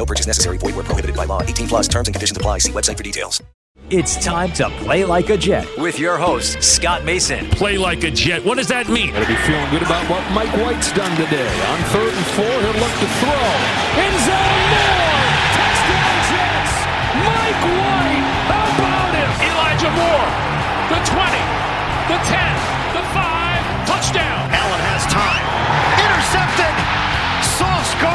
No 0.00 0.06
purchase 0.06 0.26
necessary. 0.26 0.56
Void 0.56 0.76
where 0.76 0.84
prohibited 0.84 1.14
by 1.14 1.26
law. 1.26 1.42
18 1.42 1.68
plus 1.68 1.86
terms 1.86 2.08
and 2.08 2.14
conditions 2.14 2.34
apply. 2.34 2.56
See 2.60 2.72
website 2.72 2.96
for 2.96 3.02
details. 3.02 3.42
It's 3.90 4.16
time 4.24 4.50
to 4.52 4.70
play 4.80 5.04
like 5.04 5.28
a 5.28 5.36
Jet 5.36 5.66
with 5.76 5.98
your 5.98 6.16
host, 6.16 6.62
Scott 6.62 7.04
Mason. 7.04 7.44
Play 7.50 7.76
like 7.76 8.02
a 8.04 8.10
Jet. 8.10 8.42
What 8.42 8.56
does 8.56 8.68
that 8.68 8.88
mean? 8.88 9.12
Gotta 9.12 9.26
be 9.26 9.36
feeling 9.44 9.68
good 9.68 9.82
about 9.82 10.08
what 10.08 10.22
Mike 10.32 10.54
White's 10.56 10.90
done 10.92 11.10
today. 11.20 11.50
On 11.68 11.78
third 11.92 12.14
and 12.14 12.26
four, 12.32 12.48
he'll 12.48 12.80
look 12.80 12.94
to 12.96 13.08
throw. 13.20 13.44
End 14.00 14.16
zone, 14.24 14.49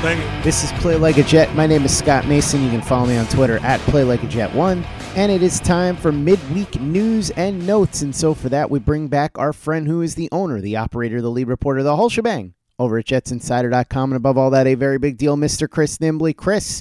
This 0.00 0.64
is 0.64 0.72
Play 0.80 0.96
Like 0.96 1.18
a 1.18 1.22
Jet. 1.22 1.54
My 1.54 1.66
name 1.66 1.84
is 1.84 1.94
Scott 1.94 2.26
Mason. 2.26 2.64
You 2.64 2.70
can 2.70 2.80
follow 2.80 3.06
me 3.06 3.18
on 3.18 3.26
Twitter 3.26 3.58
at 3.58 3.78
Play 3.80 4.02
Like 4.02 4.22
a 4.22 4.28
Jet 4.28 4.50
One. 4.54 4.82
And 5.14 5.30
it 5.30 5.42
is 5.42 5.60
time 5.60 5.94
for 5.94 6.10
midweek 6.10 6.80
news 6.80 7.28
and 7.32 7.66
notes. 7.66 8.00
And 8.00 8.16
so 8.16 8.32
for 8.32 8.48
that, 8.48 8.70
we 8.70 8.78
bring 8.78 9.08
back 9.08 9.38
our 9.38 9.52
friend 9.52 9.86
who 9.86 10.00
is 10.00 10.14
the 10.14 10.30
owner, 10.32 10.62
the 10.62 10.74
operator, 10.74 11.20
the 11.20 11.30
lead 11.30 11.48
reporter, 11.48 11.82
the 11.82 11.96
whole 11.96 12.08
shebang 12.08 12.54
over 12.78 12.96
at 12.96 13.04
JetsInsider.com. 13.04 14.12
And 14.12 14.16
above 14.16 14.38
all 14.38 14.48
that, 14.48 14.66
a 14.66 14.74
very 14.74 14.96
big 14.96 15.18
deal, 15.18 15.36
Mr. 15.36 15.68
Chris 15.68 15.98
Nimbley. 15.98 16.34
Chris, 16.34 16.80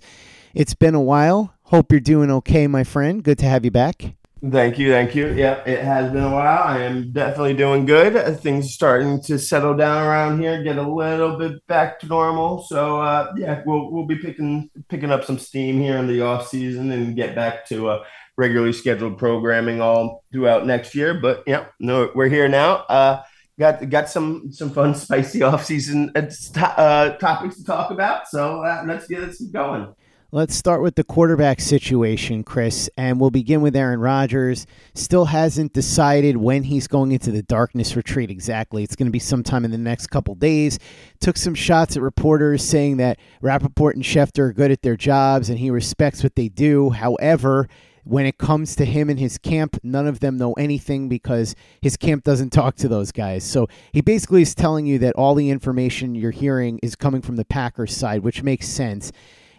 it's 0.53 0.73
been 0.73 0.95
a 0.95 1.01
while. 1.01 1.53
Hope 1.63 1.91
you're 1.91 1.99
doing 1.99 2.31
okay, 2.31 2.67
my 2.67 2.85
friend. 2.85 3.21
Good 3.21 3.39
to 3.39 3.45
have 3.47 3.65
you 3.65 3.71
back. 3.71 4.15
Thank 4.41 4.79
you, 4.79 4.89
thank 4.89 5.15
you. 5.15 5.33
Yeah, 5.33 5.61
it 5.65 5.83
has 5.83 6.13
been 6.13 6.23
a 6.23 6.31
while. 6.31 6.63
I 6.63 6.79
am 6.83 7.11
definitely 7.11 7.55
doing 7.55 7.85
good. 7.85 8.15
Uh, 8.15 8.31
Things 8.31 8.67
are 8.67 8.69
starting 8.69 9.21
to 9.23 9.37
settle 9.37 9.75
down 9.75 10.01
around 10.07 10.39
here, 10.39 10.63
get 10.63 10.77
a 10.77 10.81
little 10.81 11.37
bit 11.37 11.65
back 11.67 11.99
to 11.99 12.07
normal. 12.07 12.63
So 12.63 13.01
uh, 13.01 13.33
yeah, 13.35 13.61
we'll 13.65 13.91
we'll 13.91 14.05
be 14.05 14.15
picking 14.15 14.69
picking 14.87 15.11
up 15.11 15.25
some 15.25 15.39
steam 15.39 15.81
here 15.81 15.97
in 15.97 16.07
the 16.07 16.21
off 16.21 16.47
season 16.47 16.89
and 16.91 17.17
get 17.17 17.35
back 17.35 17.65
to 17.67 17.89
uh, 17.89 18.05
regularly 18.37 18.71
scheduled 18.71 19.17
programming 19.17 19.81
all 19.81 20.23
throughout 20.31 20.65
next 20.65 20.95
year. 20.95 21.15
But 21.15 21.43
yeah, 21.45 21.65
no, 21.81 22.09
we're 22.15 22.29
here 22.29 22.47
now. 22.47 22.75
Uh, 22.87 23.21
got 23.59 23.89
got 23.89 24.09
some 24.09 24.53
some 24.53 24.69
fun, 24.69 24.95
spicy 24.95 25.43
off 25.43 25.65
season 25.65 26.13
uh, 26.15 27.09
topics 27.17 27.57
to 27.57 27.65
talk 27.65 27.91
about. 27.91 28.29
So 28.29 28.61
let's 28.85 29.05
get 29.05 29.19
let's 29.19 29.41
going. 29.41 29.93
Let's 30.31 30.55
start 30.55 30.83
with 30.83 30.93
the 30.93 31.03
quarterback 31.03 31.59
situation, 31.59 32.43
Chris, 32.43 32.87
and 32.95 33.19
we'll 33.19 33.31
begin 33.31 33.61
with 33.63 33.75
Aaron 33.75 33.99
Rodgers. 33.99 34.67
Still 34.93 35.25
hasn't 35.25 35.73
decided 35.73 36.37
when 36.37 36.61
he's 36.61 36.87
going 36.87 37.11
into 37.11 37.31
the 37.31 37.41
darkness 37.41 37.95
retreat 37.95 38.29
exactly. 38.29 38.83
It's 38.83 38.95
going 38.95 39.07
to 39.07 39.11
be 39.11 39.17
sometime 39.17 39.65
in 39.65 39.71
the 39.71 39.77
next 39.79 40.11
couple 40.11 40.35
days. 40.35 40.77
Took 41.19 41.35
some 41.35 41.55
shots 41.55 41.97
at 41.97 42.03
reporters 42.03 42.63
saying 42.63 42.97
that 42.97 43.17
Rappaport 43.41 43.95
and 43.95 44.03
Schefter 44.03 44.49
are 44.49 44.53
good 44.53 44.69
at 44.69 44.83
their 44.83 44.95
jobs 44.95 45.49
and 45.49 45.57
he 45.57 45.71
respects 45.71 46.21
what 46.21 46.35
they 46.35 46.47
do. 46.47 46.91
However, 46.91 47.67
when 48.03 48.27
it 48.27 48.37
comes 48.37 48.75
to 48.75 48.85
him 48.85 49.09
and 49.09 49.19
his 49.19 49.39
camp, 49.39 49.79
none 49.81 50.05
of 50.05 50.19
them 50.19 50.37
know 50.37 50.53
anything 50.53 51.09
because 51.09 51.55
his 51.81 51.97
camp 51.97 52.23
doesn't 52.23 52.51
talk 52.51 52.75
to 52.75 52.87
those 52.87 53.11
guys. 53.11 53.43
So 53.43 53.67
he 53.93 54.01
basically 54.01 54.43
is 54.43 54.53
telling 54.53 54.85
you 54.85 54.99
that 54.99 55.15
all 55.15 55.33
the 55.33 55.49
information 55.49 56.13
you're 56.13 56.29
hearing 56.29 56.79
is 56.83 56.95
coming 56.95 57.23
from 57.23 57.35
the 57.35 57.45
Packers 57.45 57.97
side, 57.97 58.21
which 58.21 58.43
makes 58.43 58.67
sense. 58.67 59.11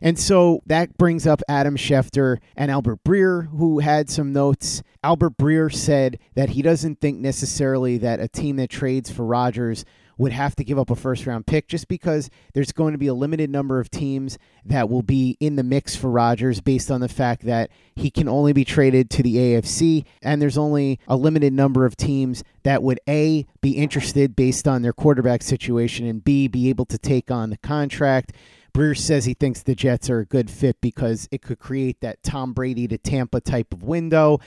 And 0.03 0.19
so 0.19 0.63
that 0.67 0.97
brings 0.97 1.27
up 1.27 1.43
Adam 1.49 1.77
Schefter 1.77 2.39
and 2.57 2.71
Albert 2.71 3.05
Breer, 3.05 3.49
who 3.49 3.81
had 3.81 4.09
some 4.09 4.33
notes. 4.33 4.83
Albert 5.05 5.37
Breer 5.37 5.73
said 5.73 6.19
that 6.35 6.51
he 6.51 6.63
doesn't 6.63 7.01
think 7.01 7.19
necessarily 7.19 7.99
that 7.99 8.21
a 8.21 8.29
team 8.29 8.57
that 8.57 8.71
trades 8.71 9.11
for 9.11 9.25
Rodgers 9.25 9.85
would 10.21 10.33
have 10.33 10.55
to 10.55 10.63
give 10.63 10.79
up 10.79 10.91
a 10.91 10.95
first 10.95 11.27
round 11.27 11.47
pick 11.47 11.67
just 11.67 11.89
because 11.89 12.29
there's 12.53 12.73
going 12.73 12.93
to 12.93 12.99
be 12.99 13.07
a 13.07 13.15
limited 13.15 13.49
number 13.49 13.81
of 13.81 13.91
teams 13.91 14.37
that 14.67 14.91
will 14.91 15.01
be 15.01 15.35
in 15.41 15.57
the 15.57 15.63
mix 15.63 15.97
for 15.97 16.11
Rodgers 16.11 16.61
based 16.61 16.91
on 16.91 17.01
the 17.01 17.09
fact 17.09 17.43
that 17.47 17.71
he 17.97 18.11
can 18.11 18.29
only 18.29 18.53
be 18.53 18.63
traded 18.63 19.09
to 19.09 19.23
the 19.23 19.37
AFC 19.37 20.05
and 20.21 20.43
there's 20.43 20.59
only 20.59 21.01
a 21.09 21.17
limited 21.17 21.55
number 21.55 21.87
of 21.87 21.97
teams 21.97 22.45
that 22.65 22.83
would 22.83 23.01
A 23.09 23.47
be 23.63 23.71
interested 23.71 24.37
based 24.37 24.69
on 24.69 24.83
their 24.83 24.93
quarterback 24.93 25.43
situation 25.43 26.07
and 26.07 26.23
B 26.23 26.49
be 26.49 26.69
able 26.69 26.85
to 26.85 26.99
take 26.99 27.31
on 27.31 27.49
the 27.49 27.57
contract. 27.57 28.35
Breer 28.73 28.97
says 28.97 29.25
he 29.25 29.35
thinks 29.35 29.63
the 29.63 29.75
Jets 29.75 30.09
are 30.11 30.21
a 30.21 30.27
good 30.27 30.51
fit 30.51 30.81
because 30.81 31.29
it 31.31 31.43
could 31.43 31.59
create 31.59 32.01
that 32.01 32.23
Tom 32.23 32.53
Brady 32.53 32.89
to 32.89 32.99
Tampa 32.99 33.41
type 33.41 33.73
of 33.73 33.83
window. 33.83 34.41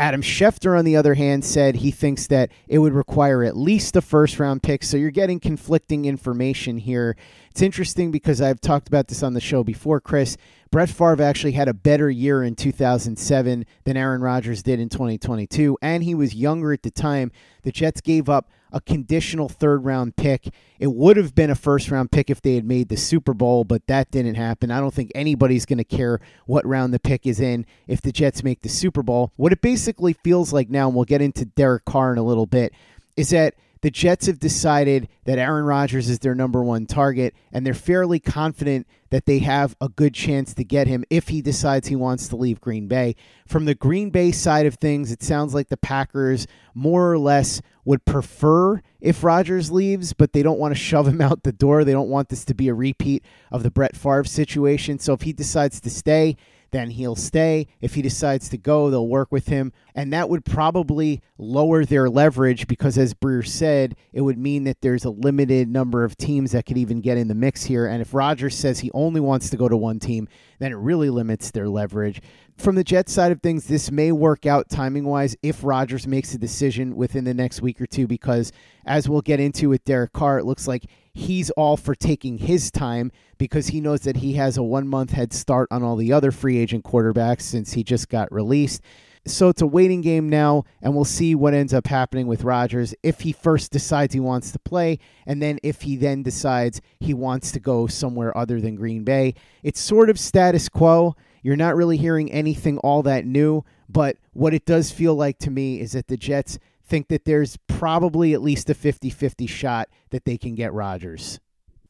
Adam 0.00 0.22
Schefter, 0.22 0.78
on 0.78 0.84
the 0.84 0.96
other 0.96 1.14
hand, 1.14 1.44
said 1.44 1.76
he 1.76 1.90
thinks 1.90 2.28
that 2.28 2.52
it 2.68 2.78
would 2.78 2.92
require 2.92 3.42
at 3.42 3.56
least 3.56 3.96
a 3.96 4.00
first 4.00 4.38
round 4.38 4.62
pick. 4.62 4.84
So 4.84 4.96
you're 4.96 5.10
getting 5.10 5.40
conflicting 5.40 6.04
information 6.04 6.78
here. 6.78 7.16
It's 7.58 7.62
interesting 7.64 8.12
because 8.12 8.40
I've 8.40 8.60
talked 8.60 8.86
about 8.86 9.08
this 9.08 9.24
on 9.24 9.34
the 9.34 9.40
show 9.40 9.64
before, 9.64 10.00
Chris. 10.00 10.36
Brett 10.70 10.88
Favre 10.88 11.20
actually 11.20 11.50
had 11.50 11.66
a 11.66 11.74
better 11.74 12.08
year 12.08 12.44
in 12.44 12.54
2007 12.54 13.66
than 13.82 13.96
Aaron 13.96 14.20
Rodgers 14.20 14.62
did 14.62 14.78
in 14.78 14.88
2022, 14.88 15.76
and 15.82 16.04
he 16.04 16.14
was 16.14 16.36
younger 16.36 16.72
at 16.72 16.84
the 16.84 16.92
time. 16.92 17.32
The 17.64 17.72
Jets 17.72 18.00
gave 18.00 18.28
up 18.28 18.48
a 18.70 18.80
conditional 18.80 19.48
third 19.48 19.84
round 19.84 20.14
pick. 20.14 20.54
It 20.78 20.92
would 20.92 21.16
have 21.16 21.34
been 21.34 21.50
a 21.50 21.56
first 21.56 21.90
round 21.90 22.12
pick 22.12 22.30
if 22.30 22.40
they 22.40 22.54
had 22.54 22.64
made 22.64 22.90
the 22.90 22.96
Super 22.96 23.34
Bowl, 23.34 23.64
but 23.64 23.88
that 23.88 24.12
didn't 24.12 24.36
happen. 24.36 24.70
I 24.70 24.78
don't 24.78 24.94
think 24.94 25.10
anybody's 25.16 25.66
going 25.66 25.78
to 25.78 25.84
care 25.84 26.20
what 26.46 26.64
round 26.64 26.94
the 26.94 27.00
pick 27.00 27.26
is 27.26 27.40
in 27.40 27.66
if 27.88 28.00
the 28.00 28.12
Jets 28.12 28.44
make 28.44 28.62
the 28.62 28.68
Super 28.68 29.02
Bowl. 29.02 29.32
What 29.34 29.52
it 29.52 29.62
basically 29.62 30.12
feels 30.12 30.52
like 30.52 30.70
now, 30.70 30.86
and 30.86 30.94
we'll 30.94 31.06
get 31.06 31.22
into 31.22 31.44
Derek 31.44 31.84
Carr 31.86 32.12
in 32.12 32.18
a 32.18 32.24
little 32.24 32.46
bit, 32.46 32.72
is 33.16 33.30
that 33.30 33.54
the 33.80 33.90
Jets 33.90 34.26
have 34.26 34.38
decided 34.38 35.08
that 35.24 35.38
Aaron 35.38 35.64
Rodgers 35.64 36.08
is 36.08 36.18
their 36.18 36.34
number 36.34 36.62
one 36.62 36.86
target, 36.86 37.34
and 37.52 37.64
they're 37.64 37.74
fairly 37.74 38.18
confident 38.18 38.86
that 39.10 39.26
they 39.26 39.38
have 39.38 39.76
a 39.80 39.88
good 39.88 40.14
chance 40.14 40.52
to 40.54 40.64
get 40.64 40.86
him 40.86 41.04
if 41.10 41.28
he 41.28 41.40
decides 41.40 41.88
he 41.88 41.96
wants 41.96 42.28
to 42.28 42.36
leave 42.36 42.60
Green 42.60 42.88
Bay. 42.88 43.14
From 43.46 43.64
the 43.64 43.74
Green 43.74 44.10
Bay 44.10 44.32
side 44.32 44.66
of 44.66 44.74
things, 44.74 45.10
it 45.12 45.22
sounds 45.22 45.54
like 45.54 45.68
the 45.68 45.76
Packers 45.76 46.46
more 46.74 47.10
or 47.10 47.18
less 47.18 47.62
would 47.84 48.04
prefer 48.04 48.82
if 49.00 49.24
Rodgers 49.24 49.70
leaves, 49.70 50.12
but 50.12 50.32
they 50.32 50.42
don't 50.42 50.58
want 50.58 50.74
to 50.74 50.80
shove 50.80 51.08
him 51.08 51.20
out 51.20 51.42
the 51.42 51.52
door. 51.52 51.84
They 51.84 51.92
don't 51.92 52.10
want 52.10 52.28
this 52.28 52.44
to 52.46 52.54
be 52.54 52.68
a 52.68 52.74
repeat 52.74 53.24
of 53.50 53.62
the 53.62 53.70
Brett 53.70 53.96
Favre 53.96 54.24
situation. 54.24 54.98
So 54.98 55.12
if 55.14 55.22
he 55.22 55.32
decides 55.32 55.80
to 55.80 55.90
stay, 55.90 56.36
then 56.70 56.90
he'll 56.90 57.16
stay. 57.16 57.66
If 57.80 57.94
he 57.94 58.02
decides 58.02 58.48
to 58.50 58.58
go, 58.58 58.90
they'll 58.90 59.08
work 59.08 59.32
with 59.32 59.48
him. 59.48 59.72
And 59.94 60.12
that 60.12 60.28
would 60.28 60.44
probably 60.44 61.22
lower 61.38 61.84
their 61.84 62.08
leverage 62.08 62.66
because, 62.66 62.98
as 62.98 63.14
Breer 63.14 63.46
said, 63.46 63.96
it 64.12 64.20
would 64.20 64.38
mean 64.38 64.64
that 64.64 64.80
there's 64.80 65.04
a 65.04 65.10
limited 65.10 65.68
number 65.68 66.04
of 66.04 66.16
teams 66.16 66.52
that 66.52 66.66
could 66.66 66.78
even 66.78 67.00
get 67.00 67.18
in 67.18 67.28
the 67.28 67.34
mix 67.34 67.64
here. 67.64 67.86
And 67.86 68.00
if 68.02 68.14
Rodgers 68.14 68.56
says 68.56 68.80
he 68.80 68.90
only 68.92 69.20
wants 69.20 69.50
to 69.50 69.56
go 69.56 69.68
to 69.68 69.76
one 69.76 69.98
team, 69.98 70.28
then 70.58 70.72
it 70.72 70.76
really 70.76 71.10
limits 71.10 71.50
their 71.50 71.68
leverage. 71.68 72.20
From 72.56 72.74
the 72.74 72.84
Jets 72.84 73.12
side 73.12 73.30
of 73.30 73.40
things, 73.40 73.66
this 73.66 73.90
may 73.90 74.10
work 74.10 74.44
out 74.44 74.68
timing 74.68 75.04
wise 75.04 75.36
if 75.42 75.62
Rodgers 75.62 76.08
makes 76.08 76.34
a 76.34 76.38
decision 76.38 76.96
within 76.96 77.24
the 77.24 77.34
next 77.34 77.62
week 77.62 77.80
or 77.80 77.86
two, 77.86 78.08
because 78.08 78.52
as 78.84 79.08
we'll 79.08 79.20
get 79.20 79.38
into 79.38 79.68
with 79.68 79.84
Derek 79.84 80.12
Carr, 80.12 80.38
it 80.38 80.44
looks 80.44 80.66
like 80.66 80.86
he's 81.18 81.50
all 81.50 81.76
for 81.76 81.94
taking 81.94 82.38
his 82.38 82.70
time 82.70 83.10
because 83.38 83.68
he 83.68 83.80
knows 83.80 84.02
that 84.02 84.18
he 84.18 84.34
has 84.34 84.56
a 84.56 84.62
one 84.62 84.86
month 84.86 85.10
head 85.10 85.32
start 85.32 85.68
on 85.70 85.82
all 85.82 85.96
the 85.96 86.12
other 86.12 86.30
free 86.30 86.58
agent 86.58 86.84
quarterbacks 86.84 87.42
since 87.42 87.72
he 87.72 87.82
just 87.82 88.08
got 88.08 88.32
released. 88.32 88.80
So 89.26 89.48
it's 89.48 89.60
a 89.60 89.66
waiting 89.66 90.00
game 90.00 90.28
now, 90.28 90.64
and 90.80 90.94
we'll 90.94 91.04
see 91.04 91.34
what 91.34 91.52
ends 91.52 91.74
up 91.74 91.88
happening 91.88 92.28
with 92.28 92.44
Rodgers 92.44 92.94
if 93.02 93.20
he 93.20 93.32
first 93.32 93.72
decides 93.72 94.14
he 94.14 94.20
wants 94.20 94.52
to 94.52 94.58
play, 94.60 95.00
and 95.26 95.42
then 95.42 95.58
if 95.62 95.82
he 95.82 95.96
then 95.96 96.22
decides 96.22 96.80
he 97.00 97.12
wants 97.12 97.50
to 97.52 97.60
go 97.60 97.88
somewhere 97.88 98.36
other 98.38 98.60
than 98.60 98.76
Green 98.76 99.04
Bay. 99.04 99.34
It's 99.62 99.80
sort 99.80 100.08
of 100.08 100.18
status 100.18 100.68
quo. 100.68 101.14
You're 101.42 101.56
not 101.56 101.76
really 101.76 101.96
hearing 101.96 102.30
anything 102.30 102.78
all 102.78 103.02
that 103.02 103.26
new, 103.26 103.64
But 103.88 104.18
what 104.32 104.54
it 104.54 104.64
does 104.66 104.90
feel 104.90 105.14
like 105.14 105.38
to 105.40 105.50
me 105.50 105.80
is 105.80 105.92
that 105.92 106.08
the 106.08 106.16
Jets 106.16 106.58
think 106.88 107.08
that 107.08 107.24
there's 107.24 107.56
probably 107.66 108.34
at 108.34 108.42
least 108.42 108.70
a 108.70 108.74
50 108.74 109.10
50 109.10 109.46
shot 109.46 109.88
that 110.10 110.24
they 110.24 110.38
can 110.38 110.54
get 110.54 110.72
Rodgers. 110.72 111.40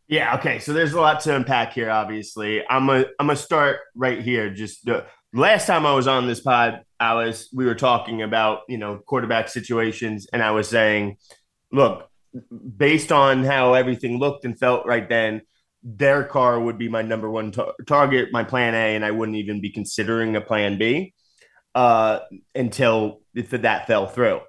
Yeah, 0.08 0.36
okay. 0.36 0.58
So 0.58 0.72
there's 0.72 0.94
a 0.94 1.00
lot 1.00 1.20
to 1.20 1.36
unpack 1.36 1.74
here, 1.74 1.90
obviously. 1.90 2.62
I'm 2.68 2.88
a 2.88 3.04
I'm 3.18 3.26
gonna 3.26 3.36
start 3.36 3.80
right 3.94 4.20
here. 4.20 4.50
Just 4.50 4.84
the 4.84 5.04
last 5.32 5.66
time 5.66 5.84
I 5.84 5.94
was 5.94 6.08
on 6.08 6.26
this 6.26 6.40
pod, 6.40 6.82
was 7.00 7.48
we 7.54 7.66
were 7.66 7.74
talking 7.74 8.22
about, 8.22 8.60
you 8.68 8.78
know, 8.78 8.98
quarterback 8.98 9.48
situations, 9.48 10.26
and 10.32 10.42
I 10.42 10.52
was 10.52 10.68
saying, 10.68 11.18
look, 11.70 12.08
based 12.76 13.12
on 13.12 13.44
how 13.44 13.74
everything 13.74 14.18
looked 14.18 14.46
and 14.46 14.58
felt 14.58 14.86
right 14.86 15.08
then, 15.08 15.42
Derek 15.96 16.30
Carr 16.30 16.58
would 16.58 16.78
be 16.78 16.88
my 16.88 17.02
number 17.02 17.30
one 17.30 17.52
tar- 17.52 17.74
target, 17.86 18.32
my 18.32 18.44
plan 18.44 18.74
A, 18.74 18.96
and 18.96 19.04
I 19.04 19.10
wouldn't 19.10 19.36
even 19.36 19.60
be 19.60 19.70
considering 19.70 20.36
a 20.36 20.40
plan 20.40 20.78
B 20.78 21.14
uh, 21.74 22.20
until 22.54 23.20
that 23.34 23.86
fell 23.86 24.06
through. 24.06 24.40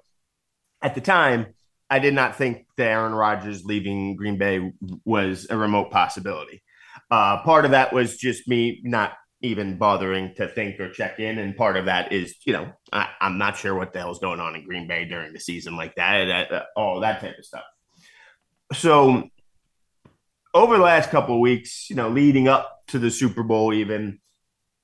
At 0.82 0.94
the 0.94 1.00
time, 1.00 1.54
I 1.90 1.98
did 1.98 2.14
not 2.14 2.36
think 2.36 2.66
that 2.76 2.86
Aaron 2.86 3.12
Rodgers 3.12 3.64
leaving 3.64 4.16
Green 4.16 4.38
Bay 4.38 4.72
was 5.04 5.46
a 5.50 5.56
remote 5.56 5.90
possibility. 5.90 6.62
Uh, 7.10 7.42
part 7.42 7.64
of 7.64 7.72
that 7.72 7.92
was 7.92 8.16
just 8.16 8.46
me 8.48 8.80
not 8.84 9.14
even 9.42 9.78
bothering 9.78 10.34
to 10.36 10.46
think 10.46 10.78
or 10.78 10.90
check 10.90 11.18
in, 11.18 11.38
and 11.38 11.56
part 11.56 11.76
of 11.76 11.86
that 11.86 12.12
is, 12.12 12.36
you 12.44 12.52
know, 12.52 12.70
I, 12.92 13.08
am 13.20 13.38
not 13.38 13.56
sure 13.56 13.74
what 13.74 13.92
the 13.92 13.98
hell's 13.98 14.18
going 14.20 14.38
on 14.38 14.54
in 14.54 14.64
Green 14.64 14.86
Bay 14.86 15.06
during 15.06 15.32
the 15.32 15.40
season, 15.40 15.76
like 15.76 15.94
that, 15.96 16.52
uh, 16.52 16.62
all 16.76 17.00
that 17.00 17.20
type 17.20 17.38
of 17.38 17.44
stuff. 17.44 17.64
So, 18.74 19.28
over 20.54 20.76
the 20.76 20.82
last 20.82 21.10
couple 21.10 21.36
of 21.36 21.40
weeks, 21.40 21.88
you 21.90 21.96
know, 21.96 22.08
leading 22.08 22.48
up 22.48 22.82
to 22.88 22.98
the 22.98 23.10
Super 23.10 23.42
Bowl, 23.42 23.72
even 23.72 24.20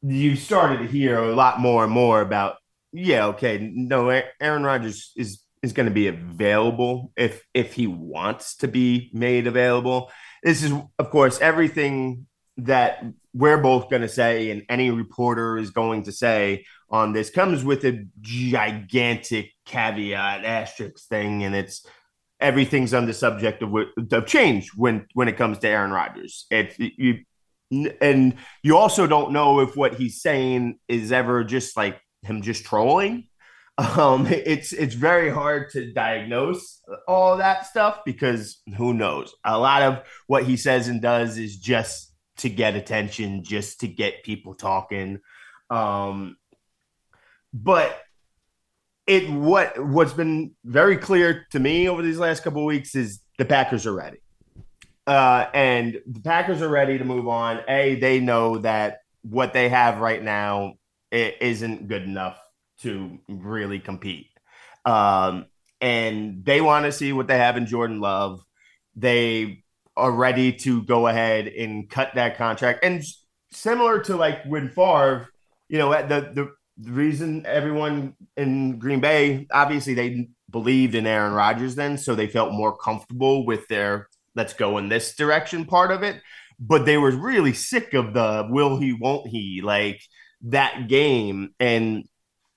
you 0.02 0.36
started 0.36 0.78
to 0.78 0.86
hear 0.86 1.18
a 1.18 1.34
lot 1.34 1.60
more 1.60 1.84
and 1.84 1.92
more 1.92 2.20
about, 2.20 2.56
yeah, 2.92 3.26
okay, 3.26 3.70
no, 3.72 4.08
Aaron 4.40 4.64
Rodgers 4.64 5.12
is 5.16 5.42
is 5.66 5.72
going 5.74 5.88
to 5.88 5.94
be 5.94 6.06
available 6.06 7.12
if 7.16 7.42
if 7.52 7.74
he 7.74 7.86
wants 7.86 8.56
to 8.56 8.68
be 8.68 9.10
made 9.12 9.46
available. 9.46 10.10
This 10.42 10.62
is, 10.62 10.72
of 10.98 11.10
course, 11.10 11.40
everything 11.40 12.26
that 12.58 13.04
we're 13.34 13.58
both 13.58 13.90
going 13.90 14.02
to 14.02 14.08
say, 14.08 14.50
and 14.50 14.62
any 14.70 14.90
reporter 14.90 15.58
is 15.58 15.70
going 15.70 16.04
to 16.04 16.12
say 16.12 16.64
on 16.88 17.12
this 17.12 17.28
comes 17.28 17.64
with 17.64 17.84
a 17.84 18.06
gigantic 18.20 19.50
caveat 19.66 20.44
asterisk 20.44 21.08
thing, 21.08 21.44
and 21.44 21.54
it's 21.54 21.84
everything's 22.40 22.94
on 22.94 23.06
the 23.06 23.12
subject 23.12 23.62
of, 23.62 23.74
of 24.12 24.26
change 24.26 24.70
when 24.74 25.06
when 25.12 25.28
it 25.28 25.36
comes 25.36 25.58
to 25.58 25.68
Aaron 25.68 25.90
Rodgers. 25.90 26.46
It's 26.50 26.78
you, 26.78 27.24
and 28.00 28.36
you 28.62 28.76
also 28.76 29.06
don't 29.06 29.32
know 29.32 29.60
if 29.60 29.76
what 29.76 29.94
he's 29.94 30.22
saying 30.22 30.78
is 30.88 31.12
ever 31.12 31.44
just 31.44 31.76
like 31.76 32.00
him 32.22 32.40
just 32.40 32.64
trolling 32.64 33.28
um, 33.78 34.26
it's 34.26 34.72
it's 34.72 34.94
very 34.94 35.28
hard 35.28 35.70
to 35.70 35.92
diagnose 35.92 36.80
all 37.06 37.36
that 37.36 37.66
stuff 37.66 38.00
because 38.04 38.62
who 38.76 38.94
knows? 38.94 39.34
A 39.44 39.58
lot 39.58 39.82
of 39.82 40.02
what 40.26 40.44
he 40.44 40.56
says 40.56 40.88
and 40.88 41.02
does 41.02 41.36
is 41.36 41.56
just 41.56 42.12
to 42.38 42.48
get 42.48 42.74
attention, 42.74 43.44
just 43.44 43.80
to 43.80 43.88
get 43.88 44.22
people 44.22 44.54
talking. 44.54 45.20
Um, 45.68 46.36
but 47.52 48.00
it 49.06 49.30
what 49.30 49.84
what's 49.84 50.14
been 50.14 50.54
very 50.64 50.96
clear 50.96 51.46
to 51.50 51.58
me 51.58 51.88
over 51.88 52.02
these 52.02 52.18
last 52.18 52.42
couple 52.42 52.64
weeks 52.64 52.94
is 52.94 53.20
the 53.36 53.44
Packers 53.44 53.86
are 53.86 53.94
ready. 53.94 54.18
Uh, 55.06 55.46
and 55.52 56.00
the 56.06 56.20
Packers 56.20 56.62
are 56.62 56.68
ready 56.68 56.98
to 56.98 57.04
move 57.04 57.28
on. 57.28 57.60
A, 57.68 57.94
they 57.96 58.20
know 58.20 58.58
that 58.58 59.00
what 59.22 59.52
they 59.52 59.68
have 59.68 59.98
right 59.98 60.22
now 60.22 60.74
it 61.12 61.36
isn't 61.40 61.88
good 61.88 62.02
enough 62.02 62.40
to 62.82 63.18
really 63.28 63.78
compete. 63.78 64.28
Um, 64.84 65.46
and 65.80 66.44
they 66.44 66.60
want 66.60 66.86
to 66.86 66.92
see 66.92 67.12
what 67.12 67.26
they 67.26 67.38
have 67.38 67.56
in 67.56 67.66
Jordan 67.66 68.00
Love. 68.00 68.40
They 68.94 69.64
are 69.96 70.10
ready 70.10 70.52
to 70.52 70.82
go 70.82 71.06
ahead 71.06 71.48
and 71.48 71.88
cut 71.88 72.12
that 72.14 72.36
contract. 72.36 72.84
And 72.84 73.02
similar 73.50 74.00
to 74.00 74.16
like 74.16 74.44
when 74.44 74.68
Favre, 74.68 75.28
you 75.68 75.78
know, 75.78 75.90
the, 75.90 76.32
the, 76.34 76.52
the 76.78 76.92
reason 76.92 77.44
everyone 77.46 78.14
in 78.36 78.78
Green 78.78 79.00
Bay, 79.00 79.46
obviously 79.52 79.94
they 79.94 80.28
believed 80.50 80.94
in 80.94 81.06
Aaron 81.06 81.32
Rodgers 81.32 81.74
then, 81.74 81.98
so 81.98 82.14
they 82.14 82.26
felt 82.26 82.52
more 82.52 82.76
comfortable 82.76 83.46
with 83.46 83.66
their 83.68 84.08
let's 84.34 84.52
go 84.52 84.78
in 84.78 84.88
this 84.88 85.16
direction 85.16 85.64
part 85.64 85.90
of 85.90 86.02
it. 86.02 86.20
But 86.58 86.86
they 86.86 86.96
were 86.96 87.10
really 87.10 87.52
sick 87.52 87.94
of 87.94 88.14
the 88.14 88.46
will 88.48 88.78
he, 88.78 88.92
won't 88.92 89.28
he, 89.28 89.60
like 89.62 90.00
that 90.42 90.88
game. 90.88 91.54
And 91.60 92.04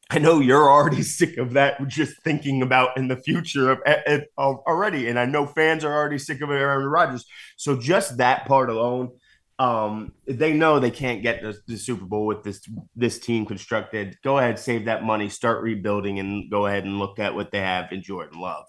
I 0.10 0.18
know 0.20 0.40
you're 0.40 0.70
already 0.70 1.02
sick 1.04 1.38
of 1.38 1.54
that, 1.54 1.88
just 1.88 2.22
thinking 2.24 2.62
about 2.62 2.98
in 2.98 3.08
the 3.08 3.18
future 3.18 3.72
of, 3.72 3.80
of, 3.86 4.22
of 4.38 4.56
already, 4.68 5.08
and 5.08 5.20
I 5.20 5.26
know 5.26 5.46
fans 5.46 5.84
are 5.84 5.94
already 5.94 6.18
sick 6.18 6.42
of 6.42 6.50
Aaron 6.50 6.86
Rodgers. 6.86 7.26
So 7.58 7.78
just 7.78 8.18
that 8.18 8.48
part 8.48 8.70
alone, 8.70 9.12
um, 9.60 10.14
they 10.26 10.54
know 10.54 10.80
they 10.80 10.90
can't 10.90 11.22
get 11.22 11.42
the, 11.42 11.58
the, 11.68 11.78
Super 11.78 12.06
Bowl 12.06 12.26
with 12.26 12.44
this 12.44 12.62
this 12.96 13.20
team 13.20 13.46
constructed. 13.46 14.18
Go 14.24 14.38
ahead, 14.38 14.58
save 14.58 14.86
that 14.86 15.04
money, 15.04 15.28
start 15.28 15.62
rebuilding, 15.62 16.18
and 16.18 16.50
go 16.50 16.66
ahead 16.66 16.86
and 16.86 16.98
look 16.98 17.20
at 17.20 17.36
what 17.36 17.52
they 17.52 17.60
have 17.60 17.92
in 17.92 18.02
Jordan 18.02 18.40
Love. 18.40 18.66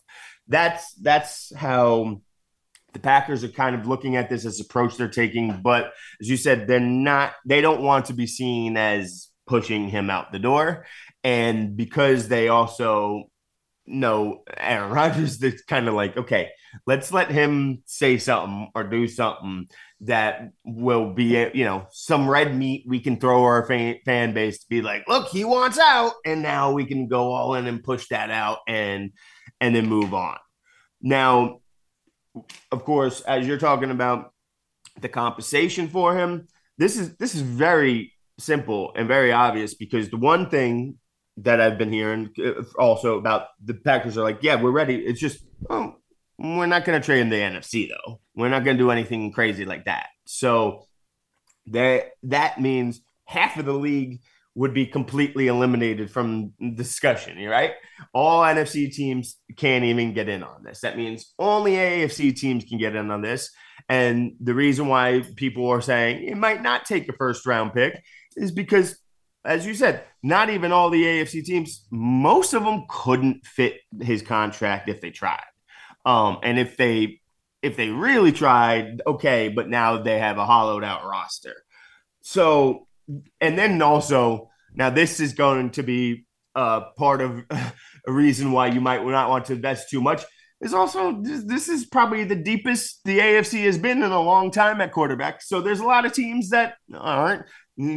That's 0.48 0.92
that's 0.94 1.54
how 1.54 2.22
the 2.92 2.98
Packers 2.98 3.44
are 3.44 3.48
kind 3.48 3.76
of 3.76 3.86
looking 3.86 4.16
at 4.16 4.28
this 4.28 4.44
as 4.44 4.58
approach 4.58 4.96
they're 4.96 5.08
taking. 5.08 5.60
But 5.62 5.92
as 6.20 6.28
you 6.28 6.36
said, 6.36 6.66
they're 6.66 6.80
not. 6.80 7.34
They 7.46 7.60
don't 7.60 7.82
want 7.82 8.06
to 8.06 8.12
be 8.12 8.26
seen 8.26 8.76
as 8.76 9.28
pushing 9.46 9.88
him 9.88 10.10
out 10.10 10.32
the 10.32 10.38
door. 10.40 10.86
And 11.22 11.76
because 11.76 12.28
they 12.28 12.48
also 12.48 13.24
know 13.86 14.42
Aaron 14.56 14.90
Rodgers, 14.94 15.42
it's 15.42 15.62
kind 15.62 15.88
of 15.88 15.94
like, 15.94 16.16
okay, 16.16 16.50
let's 16.86 17.12
let 17.12 17.30
him 17.30 17.82
say 17.86 18.18
something 18.18 18.70
or 18.74 18.84
do 18.84 19.06
something 19.06 19.68
that 20.02 20.50
will 20.64 21.12
be, 21.12 21.50
you 21.52 21.64
know, 21.64 21.86
some 21.90 22.28
red 22.28 22.54
meat 22.54 22.84
we 22.86 23.00
can 23.00 23.18
throw 23.18 23.42
our 23.42 23.66
fan, 23.66 23.96
fan 24.04 24.32
base 24.32 24.60
to 24.60 24.68
be 24.68 24.80
like, 24.80 25.04
look, 25.08 25.28
he 25.28 25.44
wants 25.44 25.78
out. 25.78 26.12
And 26.24 26.42
now 26.42 26.72
we 26.72 26.84
can 26.84 27.08
go 27.08 27.32
all 27.32 27.54
in 27.54 27.66
and 27.66 27.82
push 27.82 28.08
that 28.08 28.30
out 28.30 28.58
and 28.66 29.12
and 29.60 29.76
then 29.76 29.86
move 29.86 30.14
on. 30.14 30.38
Now, 31.02 31.60
of 32.72 32.84
course, 32.84 33.20
as 33.22 33.46
you're 33.46 33.58
talking 33.58 33.90
about 33.90 34.32
the 35.00 35.08
compensation 35.08 35.88
for 35.88 36.16
him, 36.16 36.46
this 36.78 36.96
is 36.96 37.16
this 37.16 37.34
is 37.34 37.42
very 37.42 38.12
simple 38.38 38.92
and 38.96 39.06
very 39.06 39.32
obvious 39.32 39.74
because 39.74 40.08
the 40.08 40.16
one 40.16 40.48
thing 40.48 40.96
that 41.42 41.60
I've 41.60 41.78
been 41.78 41.92
hearing 41.92 42.30
uh, 42.44 42.62
also 42.78 43.18
about 43.18 43.48
the 43.64 43.74
Packers 43.74 44.16
are 44.18 44.22
like, 44.24 44.42
yeah, 44.42 44.60
we're 44.60 44.70
ready. 44.70 44.96
It's 44.96 45.20
just, 45.20 45.44
oh, 45.68 45.96
we're 46.38 46.66
not 46.66 46.84
going 46.84 47.00
to 47.00 47.04
trade 47.04 47.20
in 47.20 47.30
the 47.30 47.36
NFC 47.36 47.88
though. 47.88 48.20
We're 48.34 48.48
not 48.48 48.64
going 48.64 48.76
to 48.76 48.82
do 48.82 48.90
anything 48.90 49.32
crazy 49.32 49.64
like 49.64 49.84
that. 49.84 50.06
So 50.24 50.86
that 51.66 52.12
that 52.24 52.60
means 52.60 53.00
half 53.24 53.58
of 53.58 53.66
the 53.66 53.72
league 53.72 54.20
would 54.54 54.74
be 54.74 54.86
completely 54.86 55.46
eliminated 55.46 56.10
from 56.10 56.52
discussion, 56.74 57.42
right? 57.46 57.72
All 58.12 58.42
NFC 58.42 58.92
teams 58.92 59.36
can't 59.56 59.84
even 59.84 60.12
get 60.12 60.28
in 60.28 60.42
on 60.42 60.64
this. 60.64 60.80
That 60.80 60.96
means 60.96 61.32
only 61.38 61.72
AFC 61.72 62.34
teams 62.36 62.64
can 62.64 62.78
get 62.78 62.96
in 62.96 63.10
on 63.10 63.22
this. 63.22 63.50
And 63.88 64.32
the 64.40 64.54
reason 64.54 64.88
why 64.88 65.22
people 65.36 65.68
are 65.68 65.80
saying 65.80 66.24
it 66.24 66.36
might 66.36 66.62
not 66.62 66.84
take 66.84 67.08
a 67.08 67.12
first 67.12 67.46
round 67.46 67.72
pick 67.74 68.02
is 68.36 68.50
because 68.50 68.98
as 69.44 69.66
you 69.66 69.74
said, 69.74 70.04
not 70.22 70.50
even 70.50 70.72
all 70.72 70.90
the 70.90 71.02
AFC 71.02 71.44
teams, 71.44 71.86
most 71.90 72.52
of 72.52 72.64
them 72.64 72.84
couldn't 72.88 73.46
fit 73.46 73.80
his 74.00 74.22
contract 74.22 74.88
if 74.88 75.00
they 75.00 75.10
tried. 75.10 75.40
Um, 76.04 76.38
and 76.42 76.58
if 76.58 76.76
they 76.76 77.20
if 77.62 77.76
they 77.76 77.90
really 77.90 78.32
tried, 78.32 79.02
okay, 79.06 79.48
but 79.48 79.68
now 79.68 79.98
they 79.98 80.18
have 80.18 80.38
a 80.38 80.46
hollowed 80.46 80.82
out 80.82 81.04
roster. 81.04 81.54
So, 82.22 82.86
and 83.38 83.58
then 83.58 83.82
also 83.82 84.50
now 84.74 84.90
this 84.90 85.20
is 85.20 85.34
going 85.34 85.70
to 85.70 85.82
be 85.82 86.26
uh, 86.54 86.80
part 86.96 87.20
of 87.20 87.44
a 87.50 87.72
reason 88.12 88.52
why 88.52 88.68
you 88.68 88.80
might 88.80 89.04
not 89.04 89.28
want 89.28 89.46
to 89.46 89.54
invest 89.54 89.90
too 89.90 90.00
much. 90.00 90.22
Is 90.60 90.74
also 90.74 91.22
this 91.22 91.70
is 91.70 91.86
probably 91.86 92.24
the 92.24 92.36
deepest 92.36 93.00
the 93.06 93.18
AFC 93.18 93.64
has 93.64 93.78
been 93.78 94.02
in 94.02 94.12
a 94.12 94.20
long 94.20 94.50
time 94.50 94.82
at 94.82 94.92
quarterback. 94.92 95.40
So 95.40 95.62
there's 95.62 95.80
a 95.80 95.86
lot 95.86 96.04
of 96.04 96.12
teams 96.12 96.50
that 96.50 96.74
aren't 96.92 97.46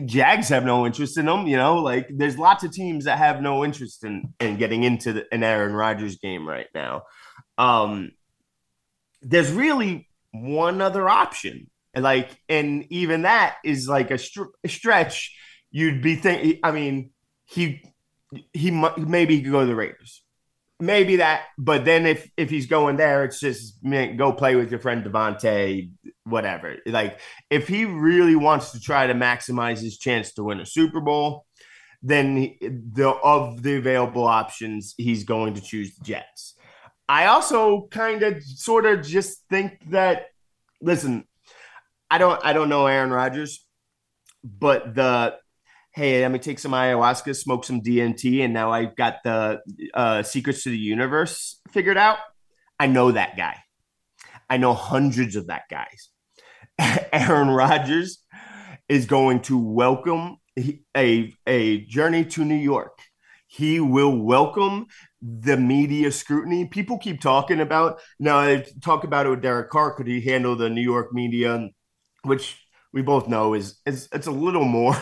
Jags 0.05 0.47
have 0.49 0.63
no 0.63 0.85
interest 0.85 1.17
in 1.17 1.25
them. 1.25 1.45
You 1.45 1.57
know, 1.57 1.75
like 1.75 2.07
there's 2.09 2.37
lots 2.37 2.63
of 2.63 2.71
teams 2.71 3.05
that 3.05 3.17
have 3.17 3.41
no 3.41 3.65
interest 3.65 4.05
in 4.05 4.33
in 4.39 4.57
getting 4.57 4.83
into 4.83 5.11
the, 5.13 5.25
an 5.33 5.43
Aaron 5.43 5.73
Rodgers 5.73 6.17
game 6.17 6.47
right 6.47 6.67
now. 6.73 7.03
Um, 7.57 8.11
there's 9.21 9.51
really 9.51 10.07
one 10.31 10.81
other 10.81 11.09
option, 11.09 11.69
like, 11.95 12.29
and 12.47 12.85
even 12.91 13.23
that 13.23 13.57
is 13.63 13.87
like 13.87 14.09
a, 14.11 14.17
str- 14.17 14.53
a 14.63 14.69
stretch. 14.69 15.35
You'd 15.69 16.01
be 16.01 16.15
thinking. 16.15 16.59
I 16.63 16.71
mean, 16.71 17.11
he 17.45 17.83
he 18.53 18.71
maybe 18.71 19.35
he 19.35 19.43
could 19.43 19.51
go 19.51 19.61
to 19.61 19.65
the 19.65 19.75
Raiders 19.75 20.22
maybe 20.83 21.15
that, 21.17 21.45
but 21.57 21.85
then 21.85 22.05
if 22.05 22.29
if 22.37 22.49
he's 22.49 22.67
going 22.67 22.97
there, 22.97 23.23
it's 23.23 23.39
just 23.39 23.83
man, 23.83 24.17
go 24.17 24.33
play 24.33 24.55
with 24.55 24.69
your 24.69 24.79
friend 24.79 25.03
Davante, 25.03 25.91
whatever. 26.25 26.77
Like 26.85 27.19
if 27.49 27.67
he 27.67 27.85
really 27.85 28.35
wants 28.35 28.71
to 28.71 28.79
try 28.79 29.07
to 29.07 29.13
maximize 29.13 29.79
his 29.79 29.97
chance 29.97 30.33
to 30.33 30.43
win 30.43 30.59
a 30.59 30.65
Super 30.65 30.99
Bowl, 30.99 31.45
then 32.01 32.55
the 32.61 33.09
of 33.23 33.63
the 33.63 33.77
available 33.77 34.25
options, 34.25 34.93
he's 34.97 35.23
going 35.23 35.53
to 35.55 35.61
choose 35.61 35.95
the 35.95 36.03
Jets. 36.03 36.55
I 37.07 37.27
also 37.27 37.87
kind 37.89 38.21
of 38.23 38.43
sort 38.43 38.85
of 38.85 39.05
just 39.05 39.43
think 39.49 39.89
that 39.91 40.27
listen, 40.81 41.25
I 42.11 42.17
don't 42.17 42.43
I 42.43 42.53
don't 42.53 42.69
know 42.69 42.87
Aaron 42.87 43.11
Rodgers, 43.11 43.65
but 44.43 44.95
the 44.95 45.37
hey, 45.93 46.21
let 46.21 46.31
me 46.31 46.39
take 46.39 46.57
some 46.57 46.71
ayahuasca, 46.71 47.35
smoke 47.35 47.63
some 47.63 47.79
DMT, 47.79 48.43
and 48.43 48.51
now 48.53 48.71
I've 48.71 48.95
got 48.95 49.17
the 49.23 49.61
uh, 49.93 50.23
secrets 50.23 50.63
to 50.63 50.69
the 50.69 50.77
universe 50.77 51.61
figured 51.71 51.97
out. 51.97 52.17
I 52.79 52.87
know 52.87 53.11
that 53.11 53.37
guy. 53.37 53.57
I 54.49 54.57
know 54.57 54.73
hundreds 54.73 55.35
of 55.35 55.47
that 55.47 55.63
guys. 55.69 56.09
Aaron 57.13 57.49
Rodgers 57.49 58.23
is 58.89 59.05
going 59.05 59.41
to 59.41 59.57
welcome 59.57 60.37
a, 60.97 61.31
a 61.45 61.85
journey 61.85 62.25
to 62.25 62.43
New 62.43 62.55
York. 62.55 62.97
He 63.47 63.79
will 63.79 64.17
welcome 64.17 64.87
the 65.21 65.57
media 65.57 66.11
scrutiny. 66.11 66.65
People 66.65 66.97
keep 66.97 67.21
talking 67.21 67.59
about 67.59 67.99
now. 68.19 68.39
I 68.39 68.65
talk 68.81 69.03
about 69.03 69.27
it 69.27 69.29
with 69.29 69.43
Derek 69.43 69.69
Carr. 69.69 69.93
Could 69.93 70.07
he 70.07 70.21
handle 70.21 70.55
the 70.55 70.71
New 70.71 70.81
York 70.81 71.13
media, 71.13 71.69
which 72.23 72.59
we 72.91 73.03
both 73.03 73.27
know 73.27 73.53
is, 73.53 73.79
is 73.85 74.09
it's 74.11 74.25
a 74.25 74.31
little 74.31 74.65
more 74.65 74.97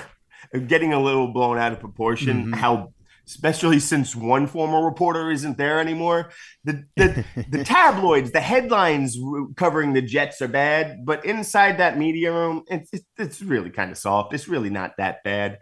getting 0.67 0.93
a 0.93 0.99
little 0.99 1.27
blown 1.27 1.57
out 1.57 1.71
of 1.71 1.79
proportion. 1.79 2.45
Mm-hmm. 2.45 2.53
How 2.53 2.93
especially 3.27 3.79
since 3.79 4.15
one 4.15 4.45
former 4.45 4.83
reporter 4.83 5.31
isn't 5.31 5.57
there 5.57 5.79
anymore. 5.79 6.31
The 6.63 6.85
the, 6.95 7.25
the 7.49 7.63
tabloids, 7.63 8.31
the 8.31 8.41
headlines 8.41 9.17
covering 9.55 9.93
the 9.93 10.01
Jets 10.01 10.41
are 10.41 10.47
bad, 10.47 11.05
but 11.05 11.23
inside 11.25 11.77
that 11.77 11.97
media 11.97 12.33
room, 12.33 12.63
it's 12.67 12.91
it's 13.17 13.41
really 13.41 13.69
kind 13.69 13.91
of 13.91 13.97
soft. 13.97 14.33
It's 14.33 14.47
really 14.47 14.69
not 14.69 14.97
that 14.97 15.23
bad. 15.23 15.59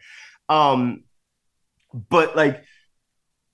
Um, 0.47 1.03
but 1.93 2.35
like 2.35 2.63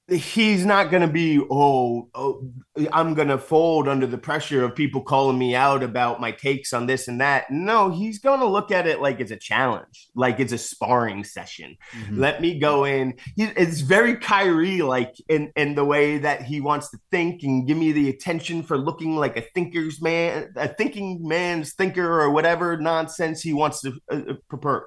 he's 0.07 0.65
not 0.65 0.91
going 0.91 1.01
to 1.01 1.11
be 1.11 1.39
oh, 1.49 2.07
oh 2.13 2.51
i'm 2.93 3.15
going 3.15 3.27
to 3.27 3.39
fold 3.39 3.87
under 3.87 4.05
the 4.05 4.17
pressure 4.17 4.63
of 4.63 4.75
people 4.75 5.01
calling 5.01 5.37
me 5.37 5.55
out 5.55 5.81
about 5.81 6.21
my 6.21 6.31
takes 6.31 6.73
on 6.73 6.85
this 6.85 7.07
and 7.07 7.21
that. 7.21 7.49
No 7.49 7.89
he's 7.89 8.19
going 8.19 8.39
to 8.39 8.45
look 8.45 8.71
at 8.71 8.87
it 8.87 9.01
like 9.01 9.19
it's 9.19 9.31
a 9.31 9.37
challenge 9.37 10.09
like 10.15 10.39
it's 10.39 10.53
a 10.53 10.57
sparring 10.57 11.23
session. 11.23 11.75
Mm-hmm. 11.93 12.19
let 12.19 12.41
me 12.41 12.59
go 12.59 12.85
in. 12.85 13.15
It's 13.37 13.81
very 13.81 14.17
Kyrie 14.17 14.81
like 14.81 15.13
in 15.27 15.51
in 15.55 15.75
the 15.75 15.85
way 15.85 16.19
that 16.19 16.43
he 16.43 16.61
wants 16.61 16.89
to 16.91 16.97
think 17.11 17.43
and 17.43 17.67
give 17.67 17.77
me 17.77 17.91
the 17.91 18.09
attention 18.09 18.63
for 18.63 18.77
looking 18.77 19.15
like 19.15 19.37
a 19.37 19.41
thinker's 19.53 20.01
man 20.01 20.49
a 20.55 20.67
thinking 20.67 21.27
man's 21.27 21.73
thinker 21.73 22.21
or 22.21 22.29
whatever 22.31 22.77
nonsense 22.77 23.41
he 23.41 23.53
wants 23.53 23.81
to 23.81 23.93
uh, 24.11 24.15
uh 24.15 24.33
prepare 24.49 24.85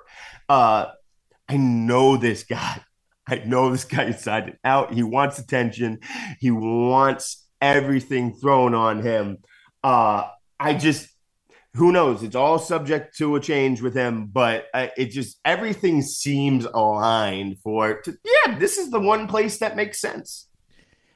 uh 0.49 0.87
i 1.49 1.57
know 1.57 2.17
this 2.17 2.45
guy 2.45 2.81
I 3.29 3.43
know 3.45 3.71
this 3.71 3.85
guy 3.85 4.05
inside 4.05 4.45
and 4.45 4.59
out. 4.65 4.95
He 4.95 5.03
wants 5.03 5.39
attention. 5.39 5.99
He 6.41 6.51
wants 6.51 7.47
everything 7.61 8.35
thrown 8.35 8.75
on 8.75 9.03
him. 9.03 9.39
Uh, 9.85 10.29
I 10.59 10.75
just, 10.75 11.09
who 11.75 11.93
knows? 11.93 12.23
It's 12.23 12.35
all 12.35 12.59
subject 12.59 13.17
to 13.19 13.37
a 13.37 13.41
change 13.41 13.83
with 13.83 13.95
him, 13.95 14.27
but 14.27 14.67
uh, 14.73 14.89
it 14.97 15.11
just 15.11 15.39
everything 15.45 16.03
seems 16.03 16.65
aligned 16.65 17.59
for. 17.63 18.01
To, 18.01 18.17
yeah, 18.25 18.59
this 18.59 18.79
is 18.79 18.91
the 18.91 19.01
one 19.01 19.29
place 19.29 19.59
that 19.59 19.77
makes 19.77 20.01
sense. 20.01 20.48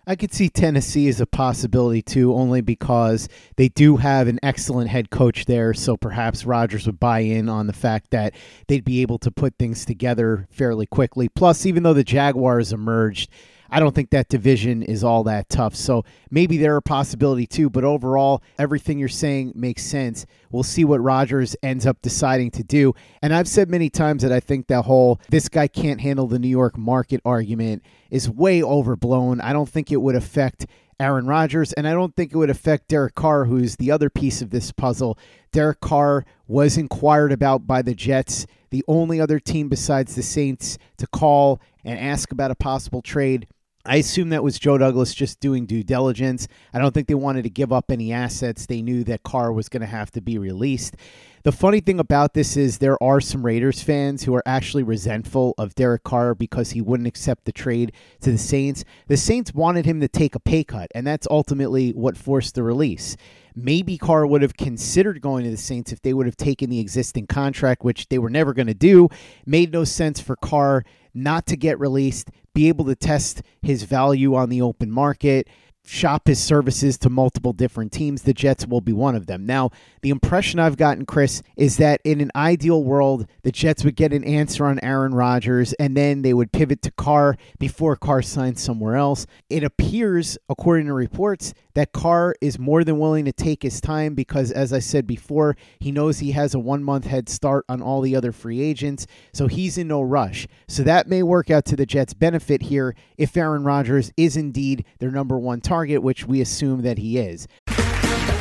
I 0.05 0.17
could 0.17 0.35
see 0.35 0.49
Tennessee 0.49 1.09
as 1.09 1.21
a 1.21 1.27
possibility 1.27 2.03
too, 2.03 2.35
only 2.35 2.61
because 2.61 3.29
they 3.57 3.69
do 3.69 3.99
have 3.99 4.27
an 4.27 4.41
excellent 4.43 4.91
head 4.91 5.11
coach 5.11 5.45
there. 5.45 5.73
So 5.75 5.97
perhaps 5.97 6.45
Rodgers 6.45 6.87
would 6.87 6.99
buy 6.99 7.21
in 7.21 7.49
on 7.49 7.69
the 7.69 7.73
fact 7.73 8.11
that 8.11 8.35
they'd 8.67 8.85
be 8.85 9.03
able 9.03 9.19
to 9.19 9.31
put 9.31 9.59
things 9.59 9.85
together 9.85 10.49
fairly 10.51 10.87
quickly. 10.87 11.29
Plus, 11.29 11.65
even 11.67 11.85
though 11.85 11.95
the 11.95 12.03
Jaguars 12.03 12.73
emerged, 12.73 13.31
I 13.73 13.81
don't 13.81 13.95
think 13.95 14.11
that 14.11 14.29
division 14.29 14.83
is 14.83 15.03
all 15.03 15.25
that 15.25 15.49
tough. 15.49 15.75
So 15.75 16.05
maybe 16.31 16.59
they're 16.59 16.77
a 16.77 16.83
possibility 16.83 17.47
too. 17.47 17.71
But 17.71 17.85
overall, 17.85 18.43
everything 18.59 18.99
you're 18.99 19.09
saying 19.09 19.53
makes 19.55 19.83
sense. 19.83 20.27
We'll 20.51 20.63
see 20.63 20.85
what 20.85 21.01
Rodgers 21.01 21.57
ends 21.63 21.87
up 21.87 22.03
deciding 22.03 22.51
to 22.53 22.63
do. 22.63 22.95
And 23.23 23.35
I've 23.35 23.49
said 23.49 23.71
many 23.71 23.89
times 23.89 24.23
that 24.23 24.31
I 24.31 24.41
think 24.41 24.67
that 24.67 24.85
whole 24.85 25.21
this 25.31 25.49
guy 25.49 25.69
can't 25.69 26.03
handle 26.03 26.27
the 26.27 26.39
New 26.39 26.49
York 26.49 26.77
market 26.77 27.23
argument 27.25 27.83
is 28.11 28.29
way 28.29 28.63
overblown. 28.63 29.41
I 29.41 29.55
don't 29.55 29.69
think 29.69 29.91
it 29.91 30.03
would 30.03 30.17
affect 30.17 30.67
Aaron 31.01 31.27
Rodgers, 31.27 31.73
and 31.73 31.89
I 31.89 31.95
don't 31.95 32.15
think 32.15 32.33
it 32.33 32.37
would 32.37 32.51
affect 32.51 32.89
Derek 32.89 33.15
Carr, 33.15 33.47
who's 33.47 33.77
the 33.77 33.91
other 33.91 34.09
piece 34.09 34.43
of 34.43 34.51
this 34.51 34.71
puzzle. 34.71 35.19
Derek 35.51 35.81
Carr 35.81 36.25
was 36.47 36.77
inquired 36.77 37.33
about 37.33 37.67
by 37.67 37.83
the 37.83 37.95
Jets, 37.95 38.47
the 38.71 38.85
only 38.87 39.21
other 39.21 39.41
team 39.41 39.69
besides 39.69 40.15
the 40.15 40.23
Saints 40.23 40.79
to 40.99 41.07
call 41.07 41.61
and 41.85 41.99
ask 41.99 42.31
about 42.31 42.51
a 42.51 42.55
possible 42.55 43.03
trade. 43.03 43.49
I 43.85 43.97
assume 43.97 44.29
that 44.29 44.45
was 44.45 44.61
Joe 44.61 44.79
Douglas 44.79 45.13
just 45.13 45.41
doing 45.41 45.67
due 45.67 45.83
diligence. 45.83 46.47
I 46.73 46.79
don't 46.79 46.93
think 46.93 47.09
they 47.09 47.15
wanted 47.15 47.43
to 47.43 47.51
give 47.51 47.73
up 47.73 47.91
any 47.91 48.13
assets. 48.13 48.67
They 48.67 48.81
knew 48.81 49.03
that 49.05 49.25
Carr 49.25 49.53
was 49.53 49.69
going 49.69 49.81
to 49.81 49.89
have 49.89 50.13
to 50.13 50.21
be 50.21 50.39
released. 50.39 50.97
The 51.43 51.51
funny 51.51 51.81
thing 51.81 51.99
about 51.99 52.35
this 52.35 52.57
is 52.57 52.79
there 52.79 53.03
are 53.03 53.21
some 53.21 53.45
Raiders 53.45 53.83
fans 53.83 54.23
who 54.23 54.35
are 54.37 54.43
actually 54.47 54.85
resentful 54.85 55.55
of 55.59 55.75
Derek 55.75 56.05
Carr 56.05 56.37
because 56.37 56.71
he 56.71 56.81
wouldn't 56.81 57.09
accept 57.09 57.45
the 57.45 57.51
trade 57.51 57.91
to 58.21 58.31
the 58.31 58.39
Saints. 58.39 58.85
The 59.09 59.17
Saints 59.17 59.53
wanted 59.53 59.85
him 59.85 60.01
to 60.01 60.07
take 60.07 60.37
a 60.37 60.41
pay 60.41 60.63
cut, 60.63 60.93
and 60.95 61.05
that's 61.05 61.27
ultimately 61.29 61.91
what 61.91 62.17
forced 62.17 62.55
the 62.55 62.63
release. 62.63 63.17
Maybe 63.55 63.99
Carr 63.99 64.27
would 64.27 64.43
have 64.43 64.57
considered 64.57 65.21
going 65.21 65.45
to 65.45 65.51
the 65.51 65.57
Saints 65.57 65.93
if 65.93 66.01
they 66.03 66.15
would 66.15 66.27
have 66.27 66.37
taken 66.37 66.71
the 66.71 66.81
existing 66.81 67.27
contract, 67.27 67.85
which 67.85 68.09
they 68.09 68.19
were 68.19 68.31
never 68.31 68.53
going 68.53 68.67
to 68.67 68.75
do. 68.75 69.09
Made 69.47 69.73
no 69.73 69.85
sense 69.85 70.21
for 70.21 70.37
Carr 70.37 70.85
not 71.15 71.47
to 71.47 71.57
get 71.57 71.79
released, 71.79 72.31
be 72.55 72.69
able 72.69 72.85
to 72.87 72.95
test 72.95 73.43
his 73.61 73.83
value 73.83 74.35
on 74.35 74.49
the 74.49 74.63
open 74.63 74.91
market, 74.91 75.49
shop 75.85 76.27
his 76.27 76.43
services 76.43 76.97
to 76.99 77.11
multiple 77.11 77.53
different 77.53 77.93
teams. 77.93 78.23
The 78.23 78.33
Jets 78.33 78.67
will 78.67 78.81
be 78.81 78.93
one 78.93 79.15
of 79.15 79.27
them. 79.27 79.45
Now, 79.47 79.71
the 80.01 80.11
impression 80.11 80.61
I've 80.61 80.77
gotten, 80.77 81.07
Chris, 81.07 81.43
is 81.57 81.77
that 81.79 82.01
in 82.05 82.21
an 82.21 82.31
ideal 82.37 82.83
world, 82.83 83.27
the 83.43 83.53
Jets 83.53 83.85
would 83.85 83.97
get 83.97 84.13
an 84.13 84.25
answer 84.25 84.67
on 84.67 84.79
Aaron 84.83 85.15
Rodgers 85.15 85.73
and 85.75 85.97
then 85.97 86.23
they 86.23 86.35
would 86.35 86.53
pivot 86.53 86.83
to 86.83 86.91
Carr 86.93 87.37
before 87.59 87.97
Carr 87.97 88.23
signs 88.23 88.63
somewhere 88.63 88.97
else. 88.97 89.27
It 89.51 89.65
appears, 89.65 90.39
according 90.49 90.87
to 90.87 90.93
reports, 90.93 91.53
that 91.75 91.93
Carr 91.93 92.35
is 92.41 92.59
more 92.59 92.85
than 92.85 92.99
willing 92.99 93.25
to 93.25 93.33
take 93.33 93.63
his 93.63 93.81
time 93.81 94.15
because, 94.15 94.51
as 94.51 94.73
I 94.73 94.79
said 94.79 95.07
before, 95.07 95.57
he 95.79 95.91
knows 95.91 96.19
he 96.19 96.33
has 96.33 96.55
a 96.55 96.59
one 96.59 96.85
month 96.85 97.07
head 97.07 97.29
start 97.29 97.65
on 97.69 97.83
all 97.83 98.01
the 98.03 98.15
other 98.15 98.33
free 98.33 98.61
agents, 98.61 99.07
so 99.33 99.47
he's 99.47 99.79
in 99.79 99.89
no 99.89 100.03
rush. 100.03 100.47
So 100.69 100.83
that 100.83 101.09
may 101.09 101.23
work 101.23 101.51
out 101.51 101.65
to 101.67 101.77
the 101.77 101.87
Jets' 101.87 102.15
benefit 102.15 102.63
here 102.63 102.95
if 103.17 103.37
Aaron 103.37 103.65
Rodgers 103.65 104.13
is 104.17 104.37
indeed 104.37 104.85
their 104.99 105.11
number 105.11 105.39
one 105.39 105.61
target, 105.61 105.72
which 105.73 106.27
we 106.27 106.41
assume 106.41 106.83
that 106.83 106.99
he 106.99 107.19
is. 107.19 107.49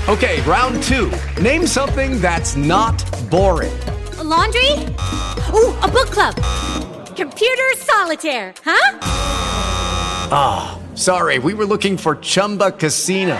Okay, 0.09 0.41
round 0.41 0.83
two. 0.83 1.11
Name 1.41 1.65
something 1.65 2.19
that's 2.19 2.55
not 2.55 2.97
boring. 3.29 3.77
A 4.17 4.23
laundry? 4.23 4.71
Ooh, 5.53 5.73
a 5.81 5.88
book 5.88 6.09
club. 6.11 6.35
Computer 7.15 7.69
solitaire, 7.77 8.53
huh? 8.65 9.00
Ah. 10.33 10.77
Sorry, 10.95 11.39
we 11.39 11.53
were 11.53 11.65
looking 11.65 11.97
for 11.97 12.17
Chumba 12.17 12.71
Casino. 12.71 13.39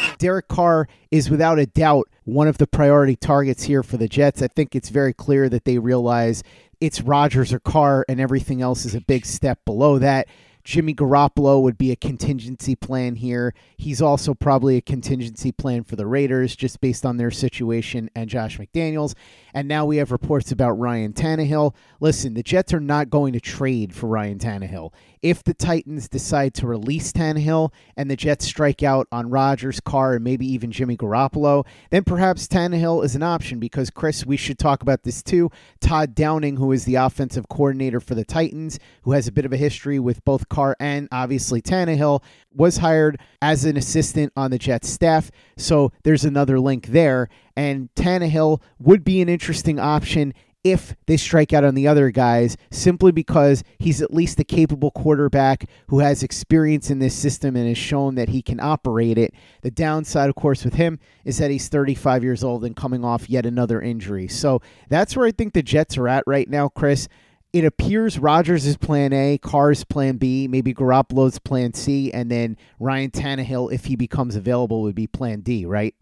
Derek 0.21 0.47
Carr 0.47 0.87
is 1.09 1.31
without 1.31 1.57
a 1.57 1.65
doubt 1.65 2.07
one 2.25 2.47
of 2.47 2.59
the 2.59 2.67
priority 2.67 3.15
targets 3.15 3.63
here 3.63 3.81
for 3.81 3.97
the 3.97 4.07
Jets. 4.07 4.43
I 4.43 4.49
think 4.49 4.75
it's 4.75 4.89
very 4.89 5.13
clear 5.13 5.49
that 5.49 5.65
they 5.65 5.79
realize 5.79 6.43
it's 6.79 7.01
Rodgers 7.01 7.51
or 7.51 7.59
Carr, 7.59 8.05
and 8.07 8.21
everything 8.21 8.61
else 8.61 8.85
is 8.85 8.93
a 8.93 9.01
big 9.01 9.25
step 9.25 9.65
below 9.65 9.97
that. 9.97 10.27
Jimmy 10.63 10.93
Garoppolo 10.93 11.59
would 11.63 11.75
be 11.75 11.91
a 11.91 11.95
contingency 11.95 12.75
plan 12.75 13.15
here. 13.15 13.55
He's 13.77 13.99
also 13.99 14.35
probably 14.35 14.77
a 14.77 14.81
contingency 14.81 15.51
plan 15.51 15.83
for 15.83 15.95
the 15.95 16.05
Raiders 16.05 16.55
just 16.55 16.81
based 16.81 17.03
on 17.03 17.17
their 17.17 17.31
situation 17.31 18.11
and 18.13 18.29
Josh 18.29 18.59
McDaniels. 18.59 19.15
And 19.53 19.67
now 19.67 19.85
we 19.85 19.97
have 19.97 20.11
reports 20.11 20.51
about 20.51 20.79
Ryan 20.79 21.13
Tannehill. 21.13 21.73
Listen, 21.99 22.33
the 22.33 22.43
Jets 22.43 22.73
are 22.73 22.79
not 22.79 23.09
going 23.09 23.33
to 23.33 23.39
trade 23.39 23.93
for 23.93 24.07
Ryan 24.07 24.39
Tannehill. 24.39 24.91
If 25.21 25.43
the 25.43 25.53
Titans 25.53 26.09
decide 26.09 26.55
to 26.55 26.67
release 26.67 27.11
Tannehill 27.11 27.71
and 27.95 28.09
the 28.09 28.15
Jets 28.15 28.45
strike 28.45 28.81
out 28.81 29.07
on 29.11 29.29
Rodgers, 29.29 29.79
Carr, 29.79 30.15
and 30.15 30.23
maybe 30.23 30.51
even 30.51 30.71
Jimmy 30.71 30.97
Garoppolo, 30.97 31.65
then 31.91 32.03
perhaps 32.03 32.47
Tannehill 32.47 33.05
is 33.05 33.15
an 33.15 33.21
option 33.21 33.59
because, 33.59 33.91
Chris, 33.91 34.25
we 34.25 34.35
should 34.35 34.57
talk 34.57 34.81
about 34.81 35.03
this 35.03 35.21
too. 35.21 35.51
Todd 35.79 36.15
Downing, 36.15 36.57
who 36.57 36.71
is 36.71 36.85
the 36.85 36.95
offensive 36.95 37.47
coordinator 37.49 37.99
for 37.99 38.15
the 38.15 38.25
Titans, 38.25 38.79
who 39.03 39.11
has 39.11 39.27
a 39.27 39.31
bit 39.31 39.45
of 39.45 39.53
a 39.53 39.57
history 39.57 39.99
with 39.99 40.25
both 40.25 40.49
Carr 40.49 40.75
and 40.79 41.07
obviously 41.11 41.61
Tannehill, 41.61 42.23
was 42.53 42.77
hired 42.77 43.19
as 43.43 43.63
an 43.63 43.77
assistant 43.77 44.33
on 44.35 44.49
the 44.49 44.57
Jets 44.57 44.89
staff. 44.89 45.29
So 45.55 45.91
there's 46.03 46.25
another 46.25 46.59
link 46.59 46.87
there. 46.87 47.29
And 47.55 47.89
Tannehill 47.95 48.61
would 48.79 49.03
be 49.03 49.21
an 49.21 49.29
interesting 49.29 49.79
option 49.79 50.33
if 50.63 50.95
they 51.07 51.17
strike 51.17 51.53
out 51.53 51.63
on 51.63 51.73
the 51.73 51.87
other 51.87 52.11
guys, 52.11 52.55
simply 52.69 53.11
because 53.11 53.63
he's 53.79 54.01
at 54.01 54.13
least 54.13 54.39
a 54.39 54.43
capable 54.43 54.91
quarterback 54.91 55.67
who 55.87 55.99
has 55.99 56.21
experience 56.21 56.91
in 56.91 56.99
this 56.99 57.15
system 57.15 57.55
and 57.55 57.67
has 57.67 57.77
shown 57.77 58.15
that 58.15 58.29
he 58.29 58.41
can 58.41 58.59
operate 58.59 59.17
it. 59.17 59.33
The 59.61 59.71
downside, 59.71 60.29
of 60.29 60.35
course, 60.35 60.63
with 60.63 60.75
him 60.75 60.99
is 61.25 61.39
that 61.39 61.49
he's 61.49 61.67
35 61.67 62.23
years 62.23 62.43
old 62.43 62.63
and 62.63 62.75
coming 62.75 63.03
off 63.03 63.29
yet 63.29 63.45
another 63.45 63.81
injury. 63.81 64.27
So 64.27 64.61
that's 64.87 65.15
where 65.15 65.25
I 65.25 65.31
think 65.31 65.53
the 65.53 65.63
Jets 65.63 65.97
are 65.97 66.07
at 66.07 66.23
right 66.27 66.49
now, 66.49 66.69
Chris 66.69 67.07
it 67.53 67.65
appears 67.65 68.17
Rodgers 68.17 68.65
is 68.65 68.77
plan 68.77 69.11
A, 69.11 69.37
Carr's 69.37 69.83
plan 69.83 70.17
B, 70.17 70.47
maybe 70.47 70.73
Garoppolo's 70.73 71.37
plan 71.39 71.73
C, 71.73 72.11
and 72.13 72.31
then 72.31 72.57
Ryan 72.79 73.11
Tannehill, 73.11 73.73
if 73.73 73.85
he 73.85 73.95
becomes 73.95 74.35
available, 74.35 74.83
would 74.83 74.95
be 74.95 75.07
plan 75.07 75.41
D, 75.41 75.65
right? 75.65 75.93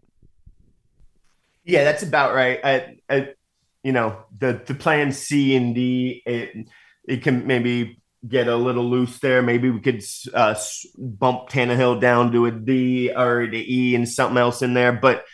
Yeah, 1.70 1.84
that's 1.84 2.02
about 2.02 2.34
right. 2.34 2.58
I, 2.64 2.96
I, 3.08 3.28
you 3.84 3.92
know, 3.92 4.24
the 4.36 4.60
the 4.66 4.74
plan 4.74 5.12
C 5.12 5.54
and 5.54 5.74
D, 5.74 6.22
it 6.26 6.68
it 7.06 7.22
can 7.22 7.46
maybe 7.46 8.02
get 8.26 8.48
a 8.48 8.56
little 8.56 8.88
loose 8.88 9.20
there. 9.20 9.40
Maybe 9.40 9.70
we 9.70 9.80
could 9.80 10.02
uh, 10.34 10.54
bump 10.98 11.48
Tannehill 11.48 12.00
down 12.00 12.32
to 12.32 12.46
a 12.46 12.50
D 12.50 13.12
or 13.14 13.46
the 13.46 13.74
E 13.74 13.94
and 13.94 14.08
something 14.08 14.36
else 14.36 14.62
in 14.62 14.74
there. 14.74 14.92
But 14.92 15.24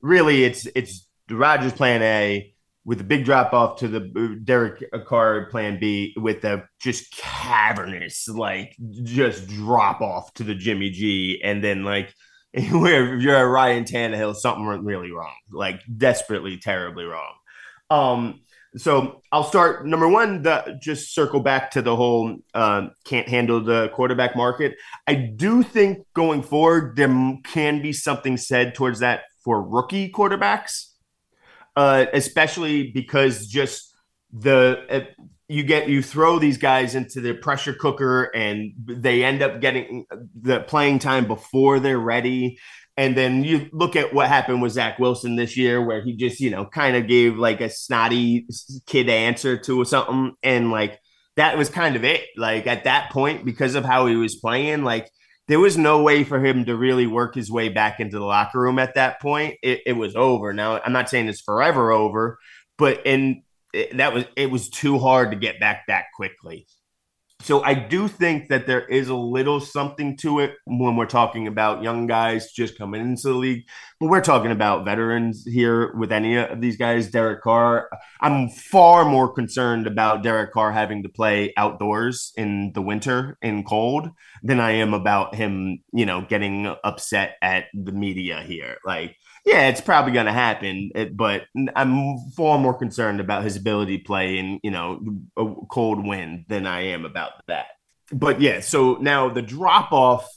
really, 0.00 0.44
it's 0.44 0.66
it's 0.74 1.06
Rodgers 1.30 1.72
plan 1.74 2.02
A 2.02 2.54
with 2.84 3.00
a 3.00 3.04
big 3.04 3.24
drop 3.24 3.52
off 3.52 3.78
to 3.78 3.88
the 3.88 4.38
Derek 4.42 4.82
Carr 5.06 5.46
plan 5.50 5.78
B 5.78 6.14
with 6.16 6.44
a 6.44 6.64
just 6.80 7.12
cavernous, 7.16 8.28
like 8.28 8.74
just 9.04 9.46
drop 9.46 10.00
off 10.00 10.32
to 10.34 10.42
the 10.42 10.54
Jimmy 10.54 10.90
G. 10.90 11.40
And 11.44 11.62
then, 11.62 11.84
like, 11.84 12.12
where 12.70 13.14
if 13.16 13.22
you're 13.22 13.36
a 13.36 13.46
Ryan 13.46 13.84
Tannehill, 13.84 14.34
something 14.34 14.66
went 14.66 14.84
really 14.84 15.10
wrong, 15.10 15.34
like 15.50 15.80
desperately, 15.96 16.58
terribly 16.58 17.04
wrong. 17.04 17.34
Um, 17.90 18.40
so 18.76 19.20
I'll 19.30 19.44
start 19.44 19.86
number 19.86 20.08
one. 20.08 20.42
The, 20.42 20.78
just 20.80 21.14
circle 21.14 21.40
back 21.40 21.70
to 21.72 21.82
the 21.82 21.94
whole 21.94 22.38
uh, 22.54 22.88
can't 23.04 23.28
handle 23.28 23.60
the 23.60 23.90
quarterback 23.90 24.34
market. 24.34 24.76
I 25.06 25.14
do 25.14 25.62
think 25.62 26.06
going 26.14 26.42
forward 26.42 26.96
there 26.96 27.38
can 27.44 27.82
be 27.82 27.92
something 27.92 28.36
said 28.38 28.74
towards 28.74 29.00
that 29.00 29.24
for 29.44 29.62
rookie 29.62 30.10
quarterbacks 30.10 30.92
uh, 31.76 32.06
especially 32.12 32.90
because 32.90 33.46
just 33.46 33.94
the 34.32 34.84
uh, 34.90 35.22
you 35.52 35.62
get 35.62 35.88
you 35.88 36.02
throw 36.02 36.38
these 36.38 36.56
guys 36.56 36.94
into 36.94 37.20
the 37.20 37.34
pressure 37.34 37.74
cooker 37.74 38.24
and 38.34 38.72
they 38.86 39.22
end 39.22 39.42
up 39.42 39.60
getting 39.60 40.06
the 40.40 40.60
playing 40.60 40.98
time 40.98 41.26
before 41.26 41.78
they're 41.78 41.98
ready. 41.98 42.58
And 42.96 43.14
then 43.16 43.44
you 43.44 43.68
look 43.70 43.94
at 43.94 44.14
what 44.14 44.28
happened 44.28 44.62
with 44.62 44.72
Zach 44.72 44.98
Wilson 44.98 45.36
this 45.36 45.56
year, 45.56 45.84
where 45.84 46.02
he 46.02 46.16
just, 46.16 46.40
you 46.40 46.50
know, 46.50 46.64
kind 46.64 46.96
of 46.96 47.06
gave 47.06 47.36
like 47.36 47.60
a 47.60 47.68
snotty 47.68 48.46
kid 48.86 49.10
answer 49.10 49.58
to 49.58 49.84
something. 49.84 50.32
And 50.42 50.70
like 50.70 50.98
that 51.36 51.58
was 51.58 51.68
kind 51.68 51.96
of 51.96 52.04
it. 52.04 52.24
Like 52.36 52.66
at 52.66 52.84
that 52.84 53.10
point, 53.10 53.44
because 53.44 53.74
of 53.74 53.84
how 53.84 54.06
he 54.06 54.16
was 54.16 54.36
playing, 54.36 54.84
like 54.84 55.10
there 55.48 55.60
was 55.60 55.76
no 55.76 56.02
way 56.02 56.24
for 56.24 56.42
him 56.42 56.64
to 56.64 56.76
really 56.76 57.06
work 57.06 57.34
his 57.34 57.50
way 57.50 57.68
back 57.68 58.00
into 58.00 58.18
the 58.18 58.24
locker 58.24 58.60
room 58.60 58.78
at 58.78 58.94
that 58.94 59.20
point. 59.20 59.56
It, 59.62 59.80
it 59.84 59.92
was 59.92 60.16
over. 60.16 60.54
Now, 60.54 60.80
I'm 60.82 60.92
not 60.92 61.10
saying 61.10 61.28
it's 61.28 61.42
forever 61.42 61.92
over, 61.92 62.38
but 62.78 63.06
that 63.94 64.12
was 64.12 64.24
it 64.36 64.50
was 64.50 64.68
too 64.68 64.98
hard 64.98 65.30
to 65.30 65.36
get 65.36 65.60
back 65.60 65.84
that 65.88 66.06
quickly. 66.14 66.66
So 67.42 67.60
I 67.64 67.74
do 67.74 68.06
think 68.06 68.48
that 68.50 68.68
there 68.68 68.86
is 68.86 69.08
a 69.08 69.16
little 69.16 69.58
something 69.58 70.16
to 70.18 70.38
it 70.38 70.52
when 70.64 70.94
we're 70.94 71.06
talking 71.06 71.48
about 71.48 71.82
young 71.82 72.06
guys 72.06 72.52
just 72.52 72.78
coming 72.78 73.00
into 73.00 73.28
the 73.28 73.34
league. 73.34 73.64
But 74.02 74.08
we're 74.08 74.20
talking 74.20 74.50
about 74.50 74.84
veterans 74.84 75.44
here 75.46 75.94
with 75.94 76.10
any 76.10 76.34
of 76.34 76.60
these 76.60 76.76
guys. 76.76 77.08
Derek 77.08 77.40
Carr, 77.40 77.88
I'm 78.20 78.48
far 78.48 79.04
more 79.04 79.32
concerned 79.32 79.86
about 79.86 80.24
Derek 80.24 80.50
Carr 80.50 80.72
having 80.72 81.04
to 81.04 81.08
play 81.08 81.54
outdoors 81.56 82.32
in 82.36 82.72
the 82.72 82.82
winter 82.82 83.38
in 83.42 83.62
cold 83.62 84.10
than 84.42 84.58
I 84.58 84.72
am 84.72 84.92
about 84.92 85.36
him, 85.36 85.84
you 85.92 86.04
know, 86.04 86.20
getting 86.20 86.66
upset 86.82 87.36
at 87.40 87.66
the 87.74 87.92
media 87.92 88.42
here. 88.44 88.78
Like 88.84 89.14
yeah, 89.46 89.68
it's 89.68 89.80
probably 89.80 90.10
going 90.10 90.26
to 90.26 90.32
happen, 90.32 90.90
eh, 90.96 91.04
but 91.12 91.42
I'm 91.76 92.18
far 92.36 92.58
more 92.58 92.74
concerned 92.74 93.20
about 93.20 93.44
his 93.44 93.54
ability 93.54 93.98
to 93.98 94.04
play 94.04 94.38
in, 94.38 94.58
you 94.64 94.72
know, 94.72 95.00
a 95.36 95.46
cold 95.70 96.04
wind 96.04 96.46
than 96.48 96.66
I 96.66 96.86
am 96.86 97.04
about 97.04 97.34
that. 97.46 97.66
But 98.12 98.40
yeah, 98.40 98.62
so 98.62 98.94
now 99.00 99.28
the 99.28 99.42
drop 99.42 99.92
off, 99.92 100.28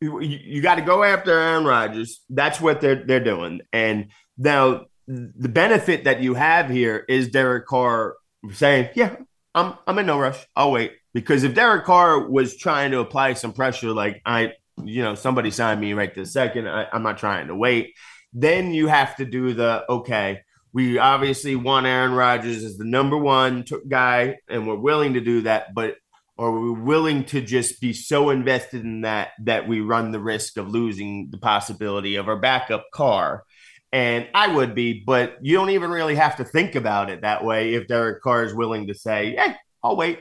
you, 0.00 0.20
you 0.20 0.62
got 0.62 0.76
to 0.76 0.82
go 0.82 1.02
after 1.02 1.32
Aaron 1.32 1.64
Rodgers. 1.64 2.22
That's 2.30 2.60
what 2.60 2.80
they're 2.80 3.04
they're 3.04 3.24
doing. 3.24 3.60
And 3.72 4.10
now 4.36 4.86
the 5.06 5.48
benefit 5.48 6.04
that 6.04 6.20
you 6.22 6.34
have 6.34 6.68
here 6.68 7.04
is 7.08 7.28
Derek 7.28 7.66
Carr 7.66 8.16
saying, 8.52 8.90
"Yeah, 8.94 9.16
I'm 9.54 9.74
I'm 9.86 9.98
in 9.98 10.06
no 10.06 10.18
rush. 10.18 10.46
I'll 10.54 10.72
wait." 10.72 10.92
Because 11.14 11.42
if 11.42 11.54
Derek 11.54 11.84
Carr 11.84 12.28
was 12.28 12.56
trying 12.56 12.92
to 12.92 13.00
apply 13.00 13.32
some 13.32 13.52
pressure, 13.52 13.90
like 13.90 14.20
I 14.24 14.52
you 14.84 15.02
know, 15.02 15.14
somebody 15.14 15.50
signed 15.50 15.80
me 15.80 15.92
right 15.92 16.14
this 16.14 16.32
second. 16.32 16.68
I, 16.68 16.86
I'm 16.92 17.02
not 17.02 17.18
trying 17.18 17.48
to 17.48 17.54
wait. 17.54 17.94
Then 18.32 18.72
you 18.72 18.86
have 18.88 19.16
to 19.16 19.24
do 19.24 19.54
the 19.54 19.84
okay. 19.88 20.42
We 20.72 20.98
obviously 20.98 21.56
want 21.56 21.86
Aaron 21.86 22.12
Rodgers 22.12 22.62
as 22.62 22.76
the 22.76 22.84
number 22.84 23.16
one 23.16 23.64
t- 23.64 23.76
guy, 23.88 24.36
and 24.48 24.66
we're 24.66 24.76
willing 24.76 25.14
to 25.14 25.20
do 25.20 25.42
that. 25.42 25.74
But 25.74 25.96
are 26.38 26.52
we 26.52 26.70
willing 26.70 27.24
to 27.24 27.40
just 27.40 27.80
be 27.80 27.92
so 27.92 28.30
invested 28.30 28.84
in 28.84 29.00
that 29.00 29.30
that 29.44 29.66
we 29.66 29.80
run 29.80 30.12
the 30.12 30.20
risk 30.20 30.56
of 30.56 30.68
losing 30.68 31.28
the 31.30 31.38
possibility 31.38 32.14
of 32.16 32.28
our 32.28 32.38
backup 32.38 32.86
Carr? 32.94 33.44
And 33.90 34.28
I 34.34 34.54
would 34.54 34.74
be, 34.74 35.02
but 35.04 35.38
you 35.40 35.56
don't 35.56 35.70
even 35.70 35.90
really 35.90 36.14
have 36.14 36.36
to 36.36 36.44
think 36.44 36.74
about 36.74 37.10
it 37.10 37.22
that 37.22 37.44
way 37.44 37.74
if 37.74 37.88
Derek 37.88 38.22
Carr 38.22 38.44
is 38.44 38.54
willing 38.54 38.86
to 38.88 38.94
say, 38.94 39.34
"Hey, 39.36 39.56
I'll 39.82 39.96
wait." 39.96 40.20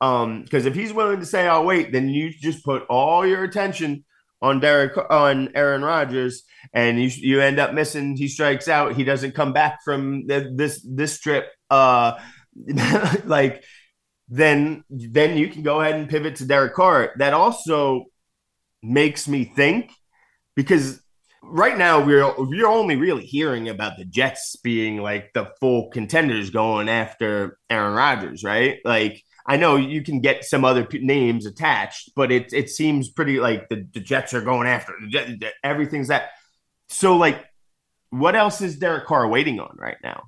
Um, 0.00 0.42
because 0.42 0.66
if 0.66 0.74
he's 0.74 0.92
willing 0.92 1.20
to 1.20 1.26
say 1.26 1.46
I'll 1.46 1.64
wait, 1.64 1.92
then 1.92 2.08
you 2.08 2.30
just 2.30 2.64
put 2.64 2.84
all 2.88 3.26
your 3.26 3.42
attention 3.42 4.04
on 4.40 4.60
Derek 4.60 4.96
on 5.10 5.50
Aaron 5.54 5.82
Rodgers, 5.82 6.44
and 6.72 7.00
you 7.00 7.08
you 7.08 7.40
end 7.40 7.58
up 7.58 7.74
missing. 7.74 8.16
He 8.16 8.28
strikes 8.28 8.68
out. 8.68 8.94
He 8.94 9.04
doesn't 9.04 9.34
come 9.34 9.52
back 9.52 9.78
from 9.84 10.26
the, 10.26 10.52
this 10.54 10.86
this 10.88 11.18
trip. 11.18 11.46
Uh, 11.70 12.18
like 13.24 13.64
then 14.34 14.82
then 14.90 15.36
you 15.36 15.48
can 15.48 15.62
go 15.62 15.80
ahead 15.80 15.94
and 15.94 16.08
pivot 16.08 16.36
to 16.36 16.44
Derek 16.44 16.74
Carr. 16.74 17.12
That 17.18 17.34
also 17.34 18.06
makes 18.82 19.28
me 19.28 19.44
think 19.44 19.92
because 20.56 21.00
right 21.40 21.78
now 21.78 22.04
we're 22.04 22.34
we're 22.36 22.66
only 22.66 22.96
really 22.96 23.24
hearing 23.24 23.68
about 23.68 23.96
the 23.96 24.04
Jets 24.04 24.56
being 24.56 25.00
like 25.00 25.32
the 25.34 25.52
full 25.60 25.88
contenders 25.90 26.50
going 26.50 26.88
after 26.88 27.58
Aaron 27.70 27.94
Rodgers, 27.94 28.42
right? 28.42 28.78
Like 28.84 29.22
I 29.46 29.56
know 29.56 29.76
you 29.76 30.02
can 30.02 30.20
get 30.20 30.44
some 30.44 30.64
other 30.64 30.84
p- 30.84 30.98
names 30.98 31.46
attached, 31.46 32.10
but 32.16 32.32
it 32.32 32.52
it 32.52 32.70
seems 32.70 33.10
pretty 33.10 33.38
like 33.38 33.68
the, 33.68 33.86
the 33.94 34.00
Jets 34.00 34.34
are 34.34 34.40
going 34.40 34.66
after 34.66 34.94
everything's 35.62 36.08
that. 36.08 36.30
So 36.88 37.16
like, 37.16 37.44
what 38.10 38.34
else 38.34 38.60
is 38.60 38.78
Derek 38.78 39.06
Carr 39.06 39.28
waiting 39.28 39.60
on 39.60 39.76
right 39.78 39.98
now? 40.02 40.24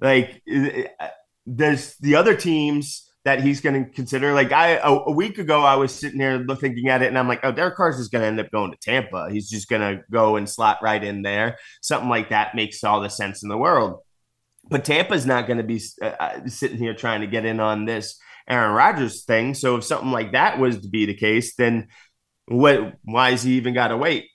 Like, 0.00 0.42
uh, 0.52 1.08
there's 1.46 1.96
the 1.98 2.16
other 2.16 2.34
teams 2.34 3.05
that 3.26 3.42
he's 3.42 3.60
going 3.60 3.84
to 3.84 3.90
consider. 3.90 4.32
Like 4.32 4.52
I 4.52 4.76
a, 4.76 4.92
a, 4.92 5.10
week 5.10 5.38
ago, 5.38 5.60
I 5.60 5.74
was 5.74 5.92
sitting 5.92 6.18
there 6.18 6.44
thinking 6.54 6.88
at 6.88 7.02
it, 7.02 7.08
and 7.08 7.18
I'm 7.18 7.26
like, 7.26 7.40
oh, 7.42 7.50
Derek 7.50 7.74
Carr 7.74 7.90
is 7.90 8.06
going 8.06 8.22
to 8.22 8.28
end 8.28 8.38
up 8.38 8.52
going 8.52 8.70
to 8.70 8.78
Tampa. 8.78 9.28
He's 9.32 9.50
just 9.50 9.68
going 9.68 9.82
to 9.82 10.04
go 10.12 10.36
and 10.36 10.48
slot 10.48 10.78
right 10.80 11.02
in 11.02 11.22
there. 11.22 11.58
Something 11.82 12.08
like 12.08 12.30
that 12.30 12.54
makes 12.54 12.84
all 12.84 13.00
the 13.00 13.10
sense 13.10 13.42
in 13.42 13.48
the 13.48 13.56
world. 13.56 13.98
But 14.70 14.84
Tampa's 14.84 15.26
not 15.26 15.48
going 15.48 15.56
to 15.56 15.64
be 15.64 15.82
uh, 16.00 16.06
uh, 16.06 16.46
sitting 16.46 16.78
here 16.78 16.94
trying 16.94 17.22
to 17.22 17.26
get 17.26 17.44
in 17.44 17.58
on 17.58 17.84
this 17.84 18.16
Aaron 18.48 18.72
Rodgers 18.72 19.24
thing. 19.24 19.54
So 19.54 19.74
if 19.74 19.84
something 19.84 20.12
like 20.12 20.30
that 20.32 20.60
was 20.60 20.78
to 20.82 20.88
be 20.88 21.06
the 21.06 21.14
case, 21.14 21.56
then 21.56 21.88
what? 22.46 22.94
Why 23.02 23.30
is 23.30 23.42
he 23.42 23.54
even 23.54 23.74
got 23.74 23.88
to 23.88 23.96
wait? 23.96 24.28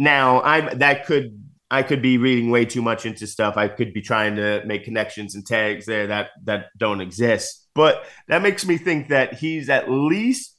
Now, 0.00 0.42
I'm 0.42 0.80
that 0.80 1.06
could 1.06 1.40
I 1.70 1.84
could 1.84 2.02
be 2.02 2.18
reading 2.18 2.50
way 2.50 2.64
too 2.64 2.82
much 2.82 3.06
into 3.06 3.28
stuff. 3.28 3.56
I 3.56 3.68
could 3.68 3.94
be 3.94 4.02
trying 4.02 4.34
to 4.34 4.64
make 4.66 4.82
connections 4.82 5.36
and 5.36 5.46
tags 5.46 5.86
there 5.86 6.08
that 6.08 6.30
that 6.46 6.66
don't 6.76 7.00
exist. 7.00 7.59
But 7.74 8.04
that 8.28 8.42
makes 8.42 8.66
me 8.66 8.76
think 8.76 9.08
that 9.08 9.34
he's 9.34 9.68
at 9.68 9.90
least 9.90 10.56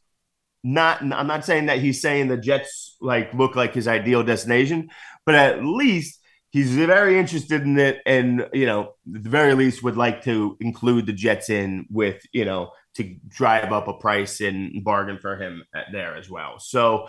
not 0.63 1.01
I'm 1.01 1.27
not 1.27 1.45
saying 1.45 1.67
that 1.67 1.79
he's 1.79 2.01
saying 2.01 2.27
the 2.27 2.37
Jets 2.37 2.97
like 3.01 3.33
look 3.33 3.55
like 3.55 3.73
his 3.73 3.87
ideal 3.87 4.23
destination, 4.23 4.89
but 5.25 5.35
at 5.35 5.63
least 5.63 6.19
he's 6.51 6.71
very 6.71 7.17
interested 7.17 7.63
in 7.63 7.79
it 7.79 8.01
and 8.05 8.47
you 8.53 8.65
know, 8.65 8.93
the 9.05 9.29
very 9.29 9.53
least 9.55 9.83
would 9.83 9.97
like 9.97 10.23
to 10.23 10.57
include 10.59 11.05
the 11.05 11.13
Jets 11.13 11.49
in 11.49 11.85
with, 11.89 12.21
you 12.31 12.45
know, 12.45 12.71
to 12.95 13.15
drive 13.27 13.71
up 13.71 13.87
a 13.87 13.93
price 13.93 14.41
and 14.41 14.83
bargain 14.83 15.17
for 15.17 15.37
him 15.37 15.63
there 15.91 16.15
as 16.15 16.29
well. 16.29 16.59
So 16.59 17.07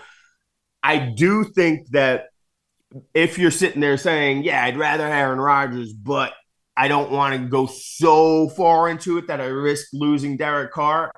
I 0.83 0.99
do 0.99 1.45
think 1.45 1.89
that 1.91 2.27
if 3.15 3.39
you're 3.39 3.51
sitting 3.51 3.81
there 3.81 3.97
saying, 3.97 4.45
"Yeah, 4.45 4.65
I'd 4.65 4.77
rather 4.77 5.07
Aaron 5.07 5.41
Rodgers, 5.41 5.93
but 5.93 6.35
I 6.77 6.89
don't 6.89 7.11
want 7.11 7.35
to 7.35 7.49
go 7.49 7.67
so 7.67 8.49
far 8.51 8.89
into 8.89 9.19
it 9.19 9.27
that 9.29 9.41
I 9.41 9.47
risk 9.47 9.89
losing 9.93 10.37
Derek 10.37 10.73
Carr," 10.73 11.13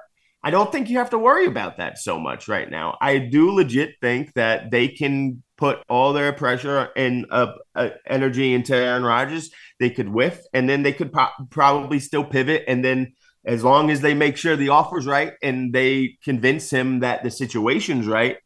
I 0.45 0.51
don't 0.51 0.71
think 0.71 0.91
you 0.91 0.99
have 0.99 1.11
to 1.11 1.19
worry 1.19 1.47
about 1.47 1.79
that 1.79 1.97
so 1.99 2.19
much 2.19 2.49
right 2.49 2.71
now. 2.71 2.99
I 3.01 3.17
do 3.17 3.51
legit 3.51 3.95
think 4.03 4.35
that 4.35 4.71
they 4.71 4.89
can 4.89 5.43
put 5.57 5.79
all 5.89 6.13
their 6.13 6.35
pressure 6.35 6.91
and 6.95 7.25
uh, 7.31 7.53
uh, 7.75 7.91
energy 8.07 8.53
into 8.53 8.77
Aaron 8.77 9.05
Rodgers. 9.05 9.51
They 9.81 9.89
could 9.89 10.11
whiff, 10.11 10.39
and 10.53 10.69
then 10.69 10.83
they 10.83 10.93
could 10.93 11.13
pro- 11.13 11.29
probably 11.49 11.99
still 11.99 12.25
pivot, 12.25 12.65
and 12.69 12.85
then 12.85 13.15
as 13.47 13.65
long 13.65 13.91
as 13.91 14.03
they 14.03 14.13
make 14.13 14.37
sure 14.37 14.55
the 14.55 14.71
offer's 14.71 15.07
right 15.07 15.33
and 15.43 15.73
they 15.73 16.17
convince 16.23 16.71
him 16.71 17.01
that 17.01 17.23
the 17.23 17.31
situation's 17.31 18.07
right, 18.07 18.37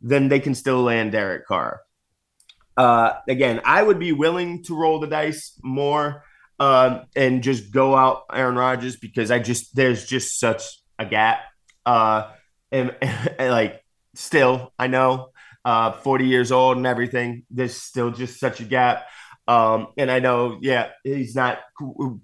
then 0.00 0.28
they 0.28 0.40
can 0.40 0.54
still 0.54 0.82
land 0.82 1.12
Derek 1.12 1.46
Carr. 1.46 1.80
Uh, 2.76 3.14
again, 3.28 3.60
I 3.64 3.82
would 3.82 3.98
be 3.98 4.12
willing 4.12 4.62
to 4.64 4.76
roll 4.76 5.00
the 5.00 5.06
dice 5.06 5.58
more 5.62 6.22
um, 6.58 7.02
and 7.14 7.42
just 7.42 7.70
go 7.70 7.94
out 7.94 8.24
Aaron 8.32 8.56
Rodgers 8.56 8.96
because 8.96 9.30
I 9.30 9.38
just 9.38 9.74
there's 9.74 10.06
just 10.06 10.38
such 10.38 10.62
a 10.98 11.04
gap. 11.04 11.40
Uh, 11.84 12.30
and, 12.72 12.94
and 13.00 13.50
like 13.50 13.84
still, 14.14 14.72
I 14.78 14.86
know, 14.86 15.30
uh, 15.64 15.92
40 15.92 16.26
years 16.26 16.52
old 16.52 16.76
and 16.76 16.86
everything. 16.86 17.44
There's 17.50 17.76
still 17.76 18.10
just 18.10 18.38
such 18.38 18.60
a 18.60 18.64
gap. 18.64 19.06
Um, 19.48 19.88
and 19.96 20.10
I 20.10 20.18
know, 20.18 20.58
yeah, 20.60 20.90
he's 21.04 21.36
not 21.36 21.60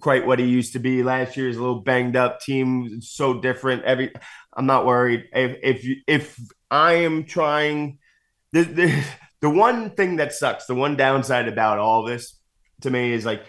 quite 0.00 0.26
what 0.26 0.40
he 0.40 0.46
used 0.46 0.72
to 0.72 0.80
be 0.80 1.02
last 1.02 1.36
year. 1.36 1.46
He's 1.46 1.56
a 1.56 1.60
little 1.60 1.80
banged 1.80 2.16
up. 2.16 2.40
Team 2.40 3.00
so 3.00 3.40
different. 3.40 3.84
Every, 3.84 4.12
I'm 4.52 4.66
not 4.66 4.86
worried. 4.86 5.26
If 5.32 5.56
if 5.62 5.98
if 6.08 6.40
I 6.68 6.94
am 6.94 7.24
trying, 7.24 7.98
the, 8.52 8.62
the 8.64 9.04
the 9.40 9.50
one 9.50 9.90
thing 9.90 10.16
that 10.16 10.32
sucks, 10.32 10.66
the 10.66 10.74
one 10.74 10.96
downside 10.96 11.46
about 11.46 11.78
all 11.78 12.04
this 12.04 12.36
to 12.80 12.90
me 12.90 13.12
is 13.12 13.24
like, 13.24 13.44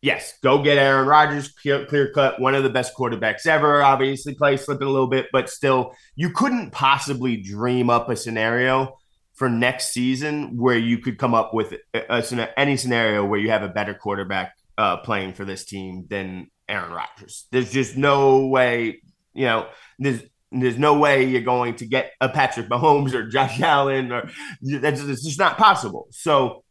yes, 0.00 0.34
go 0.42 0.62
get 0.62 0.78
Aaron 0.78 1.06
Rodgers, 1.06 1.48
clear, 1.48 1.86
clear, 1.86 2.12
cut, 2.12 2.40
one 2.40 2.54
of 2.54 2.62
the 2.62 2.70
best 2.70 2.94
quarterbacks 2.96 3.46
ever. 3.46 3.82
Obviously, 3.82 4.34
play 4.34 4.56
slipping 4.56 4.86
a 4.86 4.90
little 4.90 5.08
bit, 5.08 5.26
but 5.32 5.48
still, 5.48 5.94
you 6.16 6.30
couldn't 6.30 6.70
possibly 6.72 7.36
dream 7.36 7.88
up 7.90 8.08
a 8.08 8.16
scenario 8.16 8.96
for 9.34 9.48
next 9.48 9.92
season 9.92 10.56
where 10.58 10.76
you 10.76 10.98
could 10.98 11.18
come 11.18 11.34
up 11.34 11.54
with 11.54 11.74
a, 11.94 12.02
a, 12.08 12.58
any 12.58 12.76
scenario 12.76 13.24
where 13.24 13.40
you 13.40 13.50
have 13.50 13.62
a 13.62 13.68
better 13.68 13.94
quarterback 13.94 14.52
uh, 14.78 14.98
playing 14.98 15.32
for 15.32 15.44
this 15.44 15.64
team 15.64 16.06
than 16.08 16.48
Aaron 16.68 16.92
Rodgers. 16.92 17.46
There's 17.50 17.72
just 17.72 17.96
no 17.96 18.46
way, 18.46 19.00
you 19.32 19.44
know, 19.44 19.68
there's 19.98 20.22
there's 20.54 20.78
no 20.78 20.98
way 20.98 21.24
you're 21.24 21.40
going 21.40 21.76
to 21.76 21.86
get 21.86 22.12
a 22.20 22.28
Patrick 22.28 22.68
Mahomes 22.68 23.14
or 23.14 23.26
Josh 23.26 23.60
Allen 23.60 24.12
or 24.12 24.28
that's 24.60 25.00
it's 25.00 25.24
just 25.24 25.38
not 25.38 25.56
possible. 25.56 26.08
So 26.10 26.62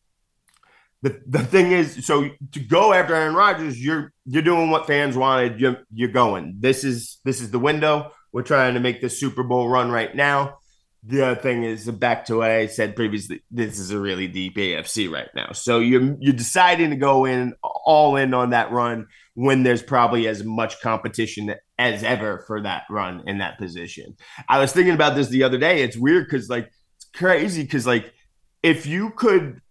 the 1.02 1.20
the 1.26 1.40
thing 1.40 1.72
is, 1.72 2.06
so 2.06 2.30
to 2.52 2.60
go 2.60 2.94
after 2.94 3.16
Aaron 3.16 3.36
Rodgers, 3.36 3.84
you're 3.84 4.14
you're 4.26 4.44
doing 4.44 4.70
what 4.70 4.88
fans 4.88 5.18
wanted. 5.18 5.60
You're 5.60 5.78
you're 5.92 6.10
going. 6.10 6.58
This 6.60 6.84
is 6.84 7.20
this 7.26 7.42
is 7.42 7.52
the 7.52 7.60
window. 7.60 8.12
We're 8.32 8.44
trying 8.44 8.76
to 8.76 8.80
make 8.80 9.02
the 9.02 9.10
Super 9.10 9.44
Bowl 9.44 9.68
run 9.68 9.92
right 9.92 10.16
now. 10.16 10.58
The 11.04 11.24
other 11.24 11.42
thing 11.42 11.64
is 11.64 11.90
back 11.90 12.26
to 12.26 12.38
what 12.38 12.52
I 12.52 12.68
said 12.68 12.96
previously. 12.96 13.42
This 13.50 13.80
is 13.80 13.90
a 13.90 14.00
really 14.00 14.28
deep 14.28 14.56
AFC 14.56 15.12
right 15.12 15.30
now. 15.36 15.54
So 15.54 15.80
you're 15.80 16.16
you're 16.20 16.34
deciding 16.34 16.92
to 16.92 16.96
go 16.96 17.26
in 17.26 17.56
all 17.64 18.16
in 18.16 18.36
on 18.36 18.52
that 18.52 18.72
run 18.72 19.08
when 19.34 19.64
there's 19.64 19.82
probably 19.82 20.28
as 20.28 20.44
much 20.44 20.80
competition 20.82 21.56
as 21.80 22.04
ever 22.04 22.44
for 22.46 22.62
that 22.62 22.84
run 22.92 23.24
in 23.26 23.40
that 23.40 23.58
position. 23.58 24.16
I 24.48 24.60
was 24.60 24.72
thinking 24.72 24.94
about 24.94 25.16
this 25.16 25.30
the 25.30 25.44
other 25.44 25.58
day. 25.58 25.82
It's 25.82 25.98
weird 25.98 26.28
because 26.28 26.48
like 26.48 26.72
it's 26.98 27.10
crazy 27.16 27.64
because 27.64 27.88
like 27.88 28.14
if 28.62 28.86
you 28.86 29.10
could 29.10 29.62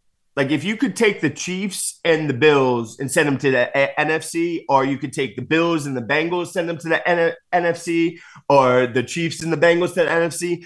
like 0.41 0.53
if 0.53 0.65
you 0.65 0.75
could 0.75 0.97
take 0.97 1.21
the 1.21 1.29
Chiefs 1.29 2.01
and 2.03 2.27
the 2.27 2.33
Bills 2.33 2.99
and 2.99 3.13
send 3.13 3.29
them 3.29 3.37
to 3.37 3.51
the 3.51 3.77
eh, 3.77 3.89
a- 3.99 4.07
NFC, 4.07 4.65
or 4.71 4.87
you 4.87 4.97
could 4.97 5.13
take 5.13 5.37
the 5.37 5.43
Bills 5.43 5.85
and 5.85 5.95
the 5.95 6.01
Bengals, 6.01 6.47
send 6.47 6.67
them 6.67 6.79
to 6.79 6.89
the 6.89 7.07
N- 7.07 7.35
NFC, 7.53 8.19
or 8.49 8.87
the 8.87 9.03
Chiefs 9.03 9.43
and 9.43 9.53
the 9.53 9.59
Bengals 9.59 9.89
to 9.89 9.97
the 9.97 10.07
NFC. 10.07 10.65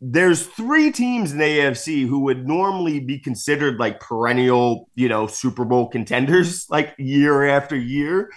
There's 0.00 0.44
three 0.44 0.90
teams 0.90 1.30
in 1.30 1.38
the 1.38 1.44
AFC 1.44 2.04
who 2.08 2.18
would 2.24 2.48
normally 2.48 2.98
be 2.98 3.16
considered 3.16 3.78
like 3.78 4.00
perennial, 4.00 4.88
you 4.96 5.08
know, 5.08 5.28
Super 5.28 5.64
Bowl 5.64 5.86
contenders, 5.86 6.66
like 6.68 6.92
year 6.98 7.46
after 7.46 7.76
year 7.76 8.28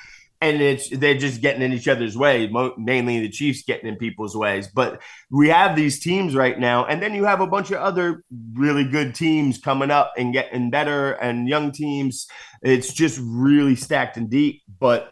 and 0.41 0.61
it's 0.61 0.89
they're 0.89 1.17
just 1.17 1.41
getting 1.41 1.61
in 1.61 1.73
each 1.73 1.87
other's 1.87 2.17
way 2.17 2.49
mainly 2.77 3.19
the 3.19 3.29
chiefs 3.29 3.63
getting 3.63 3.87
in 3.87 3.95
people's 3.95 4.35
ways 4.35 4.67
but 4.67 5.01
we 5.31 5.49
have 5.49 5.75
these 5.75 5.99
teams 5.99 6.35
right 6.35 6.59
now 6.59 6.85
and 6.85 7.01
then 7.01 7.13
you 7.13 7.25
have 7.25 7.41
a 7.41 7.47
bunch 7.47 7.71
of 7.71 7.77
other 7.77 8.23
really 8.53 8.83
good 8.83 9.15
teams 9.15 9.57
coming 9.57 9.91
up 9.91 10.13
and 10.17 10.33
getting 10.33 10.69
better 10.69 11.13
and 11.13 11.47
young 11.47 11.71
teams 11.71 12.27
it's 12.61 12.93
just 12.93 13.19
really 13.23 13.75
stacked 13.75 14.17
and 14.17 14.29
deep 14.29 14.61
but 14.79 15.11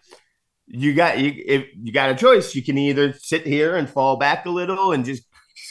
you 0.68 0.94
got 0.94 1.20
you 1.20 1.34
if 1.46 1.66
you 1.82 1.94
got 1.94 2.12
a 2.12 2.16
choice 2.16 2.56
you 2.56 2.64
can 2.64 2.78
either 2.78 3.14
sit 3.14 3.46
here 3.46 3.76
and 3.76 3.90
fall 3.90 4.18
back 4.18 4.46
a 4.46 4.50
little 4.50 4.92
and 4.92 5.06
just 5.06 5.24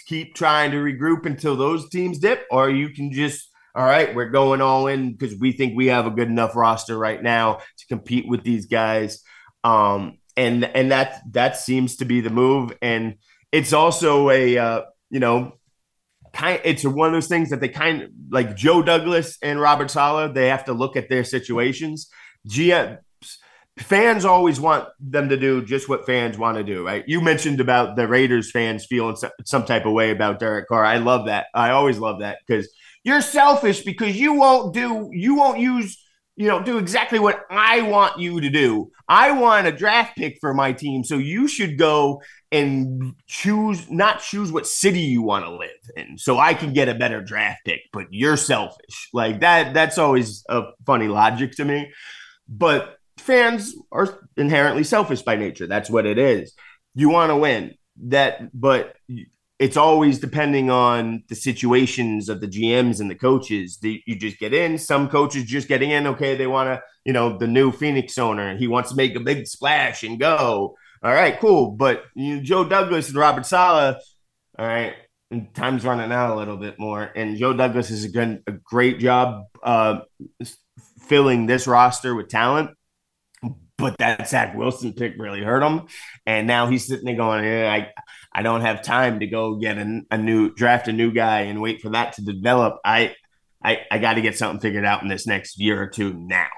keep 0.07 0.35
trying 0.35 0.71
to 0.71 0.79
regroup 0.79 1.27
until 1.27 1.57
those 1.57 1.89
teams 1.89 2.19
dip 2.19 2.47
or 2.51 2.71
you 2.71 2.91
can 2.91 3.13
just 3.13 3.49
all 3.75 3.85
right, 3.87 4.15
we're 4.15 4.29
going 4.29 4.61
all 4.61 4.87
in 4.87 5.13
because 5.13 5.35
we 5.39 5.53
think 5.53 5.75
we 5.75 5.87
have 5.87 6.07
a 6.07 6.11
good 6.11 6.29
enough 6.29 6.55
roster 6.55 6.99
right 6.99 7.23
now 7.23 7.61
to 7.79 7.87
compete 7.87 8.29
with 8.29 8.45
these 8.45 8.67
guys. 8.67 9.23
Um, 9.65 10.19
and 10.37 10.65
and 10.65 10.91
that 10.91 11.23
that 11.33 11.57
seems 11.57 11.97
to 11.97 12.05
be 12.05 12.21
the 12.21 12.31
move. 12.31 12.73
And 12.83 13.17
it's 13.51 13.73
also 13.73 14.31
a 14.31 14.59
uh, 14.59 14.83
you 15.11 15.21
know 15.21 15.53
kind 16.33 16.61
it's 16.65 16.85
one 16.85 17.09
of 17.09 17.13
those 17.13 17.29
things 17.29 17.51
that 17.51 17.61
they 17.61 17.69
kind 17.69 18.03
of 18.03 18.11
like 18.31 18.57
Joe 18.57 18.83
Douglas 18.83 19.39
and 19.43 19.61
Robert 19.61 19.91
Saleh, 19.91 20.33
they 20.33 20.49
have 20.49 20.65
to 20.65 20.73
look 20.73 20.97
at 20.97 21.09
their 21.09 21.25
situations. 21.25 22.09
Fans 23.79 24.27
always 24.27 24.61
want 24.61 24.87
them 25.01 25.31
to 25.31 25.37
do 25.37 25.65
just 25.65 25.89
what 25.89 26.05
fans 26.05 26.37
want 26.37 26.59
to 26.59 26.65
do, 26.65 26.85
right? 26.85 27.05
You 27.07 27.23
mentioned 27.23 27.59
about 27.59 27.97
the 27.97 28.07
Raiders 28.07 28.51
fans 28.51 28.85
feeling 28.85 29.17
some 29.47 29.65
type 29.65 29.87
of 29.87 29.93
way 29.93 30.11
about 30.11 30.39
Derek 30.39 30.69
Carr. 30.69 30.85
I 30.85 30.99
love 30.99 31.27
that. 31.27 31.47
I 31.55 31.71
always 31.71 31.99
love 31.99 32.21
that 32.21 32.39
because 32.47 32.69
you're 33.03 33.23
selfish 33.23 33.83
because 33.83 34.19
you 34.19 34.35
won't 34.35 34.75
do 34.75 35.09
you 35.13 35.35
won't 35.35 35.59
use 35.59 36.02
you 36.37 36.49
know, 36.49 36.63
do 36.63 36.79
exactly 36.79 37.19
what 37.19 37.45
I 37.51 37.83
want 37.83 38.19
you 38.19 38.41
to 38.41 38.49
do. 38.49 38.91
I 39.09 39.33
want 39.33 39.67
a 39.67 39.73
draft 39.73 40.17
pick 40.17 40.39
for 40.41 40.55
my 40.55 40.73
team. 40.73 41.05
So 41.05 41.19
you 41.19 41.47
should 41.47 41.77
go 41.77 42.23
and 42.51 43.15
choose, 43.27 43.91
not 43.91 44.23
choose 44.23 44.51
what 44.51 44.67
city 44.67 45.01
you 45.01 45.23
want 45.23 45.45
to 45.45 45.51
live 45.51 45.71
in. 45.97 46.17
So 46.17 46.39
I 46.39 46.55
can 46.55 46.73
get 46.73 46.89
a 46.89 46.95
better 46.95 47.23
draft 47.23 47.61
pick, 47.67 47.81
but 47.93 48.07
you're 48.11 48.39
selfish. 48.39 49.09
Like 49.13 49.41
that, 49.41 49.75
that's 49.75 49.99
always 49.99 50.45
a 50.49 50.63
funny 50.87 51.09
logic 51.09 51.53
to 51.57 51.65
me. 51.65 51.93
But 52.49 52.97
fans 53.19 53.75
are 53.91 54.27
inherently 54.37 54.85
selfish 54.85 55.23
by 55.23 55.37
nature. 55.37 55.67
That's 55.67 55.91
what 55.91 56.07
it 56.07 56.19
is. 56.19 56.55
You 56.95 57.11
want 57.11 57.31
to 57.31 57.37
win 57.37 57.75
that, 58.05 58.59
but 58.59 58.97
it's 59.63 59.77
always 59.77 60.19
depending 60.19 60.71
on 60.71 61.23
the 61.29 61.37
situations 61.37 62.29
of 62.29 62.41
the 62.41 62.49
GMs 62.49 63.01
and 63.01 63.09
the 63.09 63.15
coaches. 63.15 63.79
You 63.81 64.17
just 64.17 64.41
get 64.41 64.53
in. 64.53 64.77
Some 64.77 65.09
coaches 65.09 65.45
just 65.45 65.69
getting 65.69 65.91
in. 65.93 66.09
Okay, 66.09 66.35
they 66.35 66.49
want 66.49 66.67
to, 66.67 66.83
you 67.05 67.13
know, 67.13 67.39
the 67.39 67.47
new 67.47 67.71
Phoenix 67.71 68.19
owner. 68.19 68.57
He 68.57 68.67
wants 68.67 68.91
to 68.91 68.97
make 68.97 69.15
a 69.15 69.21
big 69.21 69.47
splash 69.47 70.03
and 70.03 70.19
go. 70.19 70.75
All 71.05 71.13
right, 71.13 71.39
cool. 71.39 71.71
But 71.71 72.03
you 72.17 72.37
know, 72.37 72.43
Joe 72.43 72.65
Douglas 72.65 73.07
and 73.11 73.17
Robert 73.17 73.47
Saleh. 73.47 73.99
All 74.59 74.67
right, 74.67 74.95
and 75.31 75.55
time's 75.55 75.85
running 75.85 76.11
out 76.11 76.35
a 76.35 76.37
little 76.37 76.57
bit 76.57 76.81
more. 76.81 77.09
And 77.15 77.37
Joe 77.37 77.53
Douglas 77.53 77.89
has 77.91 78.11
done 78.11 78.43
a 78.49 78.53
great 78.53 78.99
job 78.99 79.45
uh, 79.63 80.01
filling 81.07 81.47
this 81.47 81.69
roster 81.69 82.17
with 82.17 82.29
talent. 82.29 82.71
But 83.79 83.97
that 83.99 84.29
Zach 84.29 84.57
Wilson 84.57 84.93
pick 84.93 85.15
really 85.19 85.43
hurt 85.43 85.63
him, 85.63 85.87
and 86.27 86.49
now 86.49 86.67
he's 86.67 86.87
sitting 86.87 87.05
there 87.05 87.17
going, 87.17 87.45
yeah, 87.45 87.73
"I, 87.73 87.91
I 88.35 88.43
don't 88.43 88.63
have 88.63 88.83
time 88.83 89.21
to 89.21 89.27
go 89.27 89.57
get 89.57 89.79
a, 89.79 90.03
a 90.11 90.19
new 90.19 90.55
draft 90.55 90.89
a 90.89 90.93
new 90.93 91.13
guy 91.13 91.43
and 91.43 91.61
wait 91.61 91.81
for 91.81 91.91
that 91.91 92.15
to 92.15 92.23
develop. 92.23 92.79
I, 92.85 93.15
I, 93.63 93.81
I 93.91 93.99
got 93.99 94.15
to 94.15 94.23
get 94.23 94.39
something 94.39 94.61
figured 94.61 94.85
out 94.85 95.03
in 95.03 95.09
this 95.09 95.27
next 95.27 95.59
year 95.59 95.81
or 95.83 95.87
two 95.87 96.15
now." 96.15 96.49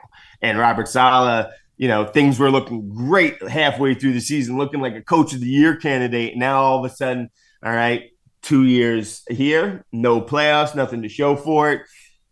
And 0.40 0.58
Robert 0.58 0.88
Saleh, 0.88 1.48
you 1.76 1.88
know, 1.88 2.04
things 2.04 2.38
were 2.38 2.50
looking 2.50 2.88
great 2.88 3.42
halfway 3.42 3.94
through 3.94 4.12
the 4.12 4.20
season, 4.20 4.56
looking 4.56 4.80
like 4.80 4.94
a 4.94 5.02
coach 5.02 5.32
of 5.32 5.40
the 5.40 5.46
year 5.46 5.76
candidate. 5.76 6.36
Now 6.36 6.62
all 6.62 6.84
of 6.84 6.90
a 6.90 6.94
sudden, 6.94 7.30
all 7.64 7.72
right, 7.72 8.10
two 8.42 8.64
years 8.64 9.22
here, 9.28 9.84
no 9.90 10.20
playoffs, 10.20 10.74
nothing 10.74 11.02
to 11.02 11.08
show 11.08 11.34
for 11.34 11.72
it, 11.72 11.82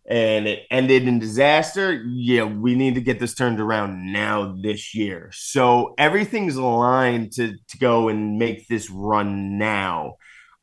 and 0.07 0.47
it 0.47 0.67
ended 0.71 1.07
in 1.07 1.19
disaster. 1.19 1.93
Yeah, 1.93 2.45
we 2.45 2.75
need 2.75 2.95
to 2.97 3.01
get 3.01 3.21
this 3.21 3.35
turned 3.35 3.61
around 3.61 4.13
now 4.13 4.57
this 4.61 4.95
year. 4.95 5.31
So 5.33 5.95
everything's 5.99 6.57
aligned 6.57 7.33
to 7.33 7.55
to 7.69 7.79
go 7.79 8.09
and 8.09 8.39
make 8.39 8.69
this 8.69 8.91
run 8.91 9.59
now. 9.59 10.17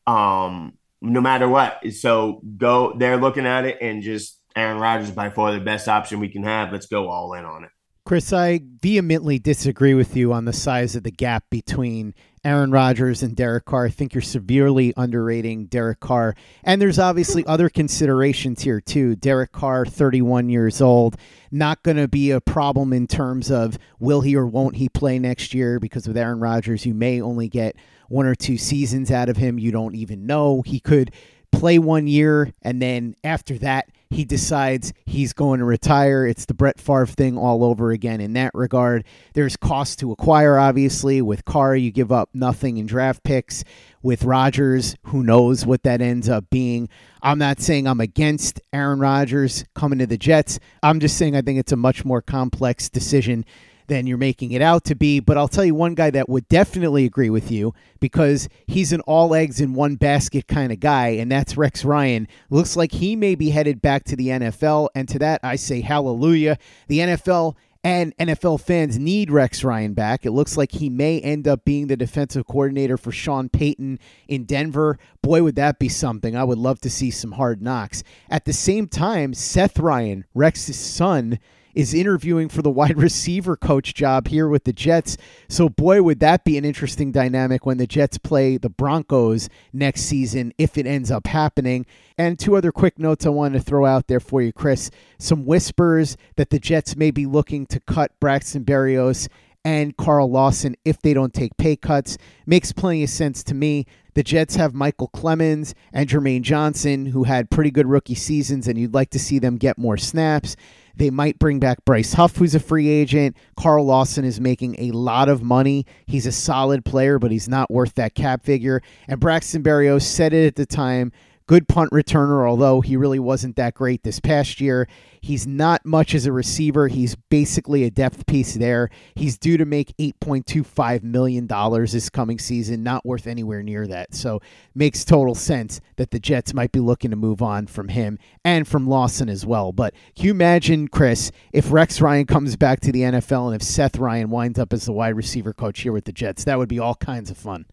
Um, 0.07 0.73
no 1.01 1.21
matter 1.21 1.47
what. 1.47 1.79
So 1.93 2.41
go 2.57 2.93
they're 2.97 3.17
looking 3.17 3.45
at 3.45 3.65
it 3.65 3.77
and 3.81 4.01
just 4.01 4.39
Aaron 4.55 4.79
Rodgers 4.79 5.11
by 5.11 5.29
far 5.29 5.53
the 5.53 5.59
best 5.59 5.87
option 5.87 6.19
we 6.19 6.29
can 6.29 6.43
have. 6.43 6.71
Let's 6.71 6.87
go 6.87 7.09
all 7.09 7.33
in 7.33 7.45
on 7.45 7.63
it. 7.63 7.69
Chris, 8.05 8.33
I 8.33 8.61
vehemently 8.81 9.37
disagree 9.37 9.93
with 9.93 10.15
you 10.15 10.33
on 10.33 10.45
the 10.45 10.53
size 10.53 10.95
of 10.95 11.03
the 11.03 11.11
gap 11.11 11.43
between 11.51 12.15
Aaron 12.43 12.71
Rodgers 12.71 13.21
and 13.23 13.35
Derek 13.35 13.65
Carr. 13.65 13.85
I 13.85 13.89
think 13.89 14.13
you're 14.13 14.21
severely 14.21 14.93
underrating 14.95 15.65
Derek 15.65 15.99
Carr. 15.99 16.35
And 16.63 16.81
there's 16.81 16.99
obviously 16.99 17.45
other 17.45 17.69
considerations 17.69 18.61
here, 18.61 18.81
too. 18.81 19.15
Derek 19.15 19.51
Carr, 19.51 19.85
31 19.85 20.49
years 20.49 20.81
old, 20.81 21.17
not 21.51 21.83
going 21.83 21.97
to 21.97 22.07
be 22.07 22.31
a 22.31 22.41
problem 22.41 22.93
in 22.93 23.07
terms 23.07 23.51
of 23.51 23.77
will 23.99 24.21
he 24.21 24.35
or 24.35 24.47
won't 24.47 24.75
he 24.75 24.89
play 24.89 25.19
next 25.19 25.53
year 25.53 25.79
because 25.79 26.07
with 26.07 26.17
Aaron 26.17 26.39
Rodgers, 26.39 26.85
you 26.85 26.93
may 26.93 27.21
only 27.21 27.49
get 27.49 27.75
one 28.07 28.25
or 28.25 28.35
two 28.35 28.57
seasons 28.57 29.11
out 29.11 29.29
of 29.29 29.37
him. 29.37 29.59
You 29.59 29.71
don't 29.71 29.95
even 29.95 30.25
know. 30.25 30.61
He 30.61 30.79
could 30.79 31.11
play 31.51 31.79
one 31.79 32.07
year 32.07 32.53
and 32.61 32.81
then 32.81 33.15
after 33.23 33.57
that 33.57 33.89
he 34.09 34.25
decides 34.25 34.91
he's 35.05 35.33
going 35.33 35.59
to 35.59 35.65
retire. 35.65 36.25
It's 36.25 36.45
the 36.45 36.53
Brett 36.53 36.79
Favre 36.79 37.05
thing 37.05 37.37
all 37.37 37.63
over 37.63 37.91
again 37.91 38.21
in 38.21 38.33
that 38.33 38.51
regard. 38.55 39.03
There's 39.33 39.55
cost 39.55 39.99
to 39.99 40.11
acquire, 40.11 40.57
obviously. 40.57 41.21
With 41.21 41.45
Carr, 41.45 41.75
you 41.75 41.91
give 41.91 42.11
up 42.11 42.29
nothing 42.33 42.77
in 42.77 42.87
draft 42.87 43.23
picks. 43.23 43.63
With 44.01 44.23
Rodgers, 44.23 44.95
who 45.03 45.23
knows 45.23 45.65
what 45.65 45.83
that 45.83 46.01
ends 46.01 46.29
up 46.29 46.49
being. 46.49 46.89
I'm 47.21 47.37
not 47.37 47.59
saying 47.59 47.85
I'm 47.85 47.99
against 47.99 48.61
Aaron 48.71 48.99
Rodgers 48.99 49.65
coming 49.75 49.99
to 49.99 50.07
the 50.07 50.17
Jets. 50.17 50.59
I'm 50.81 50.99
just 50.99 51.17
saying 51.17 51.35
I 51.35 51.41
think 51.41 51.59
it's 51.59 51.73
a 51.73 51.77
much 51.77 52.05
more 52.05 52.21
complex 52.21 52.89
decision 52.89 53.45
than 53.89 54.07
you're 54.07 54.17
making 54.17 54.53
it 54.53 54.61
out 54.61 54.85
to 54.85 54.95
be. 54.95 55.19
But 55.19 55.37
I'll 55.37 55.49
tell 55.49 55.65
you 55.65 55.75
one 55.75 55.95
guy 55.95 56.09
that 56.11 56.29
would 56.29 56.47
definitely 56.47 57.05
agree 57.05 57.29
with 57.29 57.51
you 57.51 57.73
because 57.99 58.47
he's 58.67 58.93
an 58.93 59.01
all 59.01 59.35
eggs 59.35 59.59
in 59.59 59.73
one 59.73 59.95
basket 59.97 60.47
kind 60.47 60.71
of 60.71 60.79
guy, 60.79 61.09
and 61.09 61.29
that's 61.29 61.57
Rex 61.57 61.83
Ryan. 61.83 62.27
Looks 62.49 62.77
like 62.77 62.93
he 62.93 63.15
may 63.15 63.35
be 63.35 63.49
headed 63.49 63.81
back 63.81 64.05
to 64.05 64.15
the 64.15 64.27
NFL. 64.27 64.89
And 64.95 65.09
to 65.09 65.19
that, 65.19 65.41
I 65.43 65.57
say 65.57 65.81
hallelujah. 65.81 66.57
The 66.87 66.99
NFL 66.99 67.55
and 67.83 68.15
NFL 68.17 68.59
fans 68.61 68.99
need 68.99 69.31
Rex 69.31 69.63
Ryan 69.63 69.93
back. 69.93 70.25
It 70.25 70.31
looks 70.31 70.57
like 70.57 70.73
he 70.73 70.89
may 70.89 71.19
end 71.21 71.47
up 71.47 71.63
being 71.63 71.87
the 71.87 71.95
defensive 71.95 72.45
coordinator 72.45 72.97
for 72.97 73.11
Sean 73.11 73.47
Payton 73.47 73.99
in 74.27 74.43
Denver. 74.43 74.99
Boy, 75.21 75.43
would 75.43 75.55
that 75.55 75.79
be 75.79 75.87
something. 75.87 76.35
I 76.35 76.43
would 76.43 76.57
love 76.57 76.81
to 76.81 76.89
see 76.89 77.09
some 77.09 77.33
hard 77.33 77.61
knocks. 77.61 78.03
At 78.29 78.45
the 78.45 78.53
same 78.53 78.87
time, 78.87 79.33
Seth 79.33 79.79
Ryan, 79.79 80.25
Rex's 80.33 80.77
son, 80.77 81.39
is 81.73 81.93
interviewing 81.93 82.49
for 82.49 82.61
the 82.61 82.69
wide 82.79 82.97
receiver 82.97 83.55
coach 83.55 83.93
job 83.93 84.27
here 84.27 84.47
with 84.47 84.63
the 84.63 84.73
Jets. 84.73 85.17
So, 85.47 85.69
boy, 85.69 86.01
would 86.01 86.19
that 86.19 86.43
be 86.43 86.57
an 86.57 86.65
interesting 86.65 87.11
dynamic 87.11 87.65
when 87.65 87.77
the 87.77 87.87
Jets 87.87 88.17
play 88.17 88.57
the 88.57 88.69
Broncos 88.69 89.49
next 89.73 90.01
season 90.01 90.53
if 90.57 90.77
it 90.77 90.85
ends 90.85 91.11
up 91.11 91.27
happening. 91.27 91.85
And 92.17 92.37
two 92.37 92.55
other 92.55 92.71
quick 92.71 92.99
notes 92.99 93.25
I 93.25 93.29
wanted 93.29 93.59
to 93.59 93.63
throw 93.63 93.85
out 93.85 94.07
there 94.07 94.19
for 94.19 94.41
you, 94.41 94.51
Chris. 94.51 94.91
Some 95.17 95.45
whispers 95.45 96.17
that 96.35 96.49
the 96.49 96.59
Jets 96.59 96.95
may 96.95 97.11
be 97.11 97.25
looking 97.25 97.65
to 97.67 97.79
cut 97.79 98.11
Braxton 98.19 98.65
Berrios 98.65 99.27
and 99.63 99.97
Carl 99.97 100.29
Lawson 100.29 100.75
if 100.85 101.01
they 101.01 101.13
don't 101.13 101.33
take 101.33 101.57
pay 101.57 101.75
cuts. 101.75 102.17
Makes 102.45 102.71
plenty 102.71 103.03
of 103.03 103.09
sense 103.09 103.43
to 103.43 103.53
me. 103.53 103.85
The 104.15 104.23
Jets 104.23 104.55
have 104.55 104.73
Micheal 104.73 105.11
Clemons 105.11 105.73
and 105.93 106.09
Jermaine 106.09 106.41
Johnson, 106.41 107.07
who 107.07 107.23
had 107.23 107.49
pretty 107.49 107.71
good 107.71 107.87
rookie 107.87 108.15
seasons, 108.15 108.67
and 108.67 108.77
you'd 108.77 108.93
like 108.93 109.11
to 109.11 109.19
see 109.19 109.39
them 109.39 109.57
get 109.57 109.77
more 109.77 109.97
snaps. 109.97 110.55
They 110.95 111.09
might 111.09 111.39
bring 111.39 111.59
back 111.59 111.85
Bryce 111.85 112.13
Huff, 112.13 112.37
who's 112.37 112.55
a 112.55 112.59
free 112.59 112.89
agent. 112.89 113.35
Carl 113.55 113.85
Lawson 113.85 114.25
is 114.25 114.39
making 114.39 114.75
a 114.79 114.91
lot 114.91 115.29
of 115.29 115.41
money. 115.41 115.85
He's 116.05 116.25
a 116.25 116.31
solid 116.31 116.85
player, 116.85 117.19
but 117.19 117.31
he's 117.31 117.47
not 117.47 117.71
worth 117.71 117.95
that 117.95 118.15
cap 118.15 118.43
figure. 118.43 118.81
And 119.07 119.19
Braxton 119.19 119.63
Berrios 119.63 120.03
said 120.03 120.33
it 120.33 120.45
at 120.45 120.55
the 120.55 120.65
time 120.65 121.11
good 121.49 121.67
punt 121.67 121.89
returner, 121.89 122.47
although 122.47 122.79
he 122.79 122.95
really 122.95 123.17
wasn't 123.17 123.55
that 123.55 123.73
great 123.73 124.03
this 124.03 124.19
past 124.19 124.61
year. 124.61 124.87
He's 125.19 125.47
not 125.47 125.83
much 125.83 126.13
as 126.13 126.27
a 126.27 126.31
receiver. 126.31 126.87
He's 126.89 127.15
basically 127.15 127.83
a 127.83 127.89
depth 127.89 128.27
piece 128.27 128.53
there. 128.53 128.91
He's 129.15 129.35
due 129.35 129.57
to 129.57 129.65
make 129.65 129.97
$8.25 129.97 131.01
million 131.01 131.47
this 131.47 132.07
coming 132.11 132.37
season, 132.37 132.83
not 132.83 133.03
worth 133.03 133.25
anywhere 133.25 133.63
near 133.63 133.87
that. 133.87 134.13
So 134.13 134.43
makes 134.75 135.03
total 135.03 135.33
sense 135.33 135.81
that 135.95 136.11
the 136.11 136.19
Jets 136.19 136.53
might 136.53 136.71
be 136.71 136.79
looking 136.79 137.09
to 137.09 137.17
move 137.17 137.41
on 137.41 137.65
from 137.65 137.87
him 137.87 138.19
and 138.45 138.67
from 138.67 138.87
Lawson 138.87 139.27
as 139.27 139.43
well. 139.43 139.71
But 139.71 139.95
can 140.15 140.25
you 140.25 140.31
imagine, 140.31 140.87
Chris, 140.87 141.31
if 141.51 141.71
Rex 141.71 141.99
Ryan 141.99 142.27
comes 142.27 142.57
back 142.57 142.79
to 142.81 142.91
the 142.91 143.01
NFL 143.01 143.47
and 143.47 143.55
if 143.55 143.63
Seth 143.63 143.97
Ryan 143.97 144.29
winds 144.29 144.59
up 144.59 144.71
as 144.71 144.85
the 144.85 144.93
wide 144.93 145.15
receiver 145.15 145.53
coach 145.53 145.79
here 145.79 145.93
with 145.93 146.05
the 146.05 146.13
Jets? 146.13 146.43
That 146.43 146.59
would 146.59 146.69
be 146.69 146.77
all 146.77 146.93
kinds 146.93 147.31
of 147.31 147.37
fun. 147.37 147.65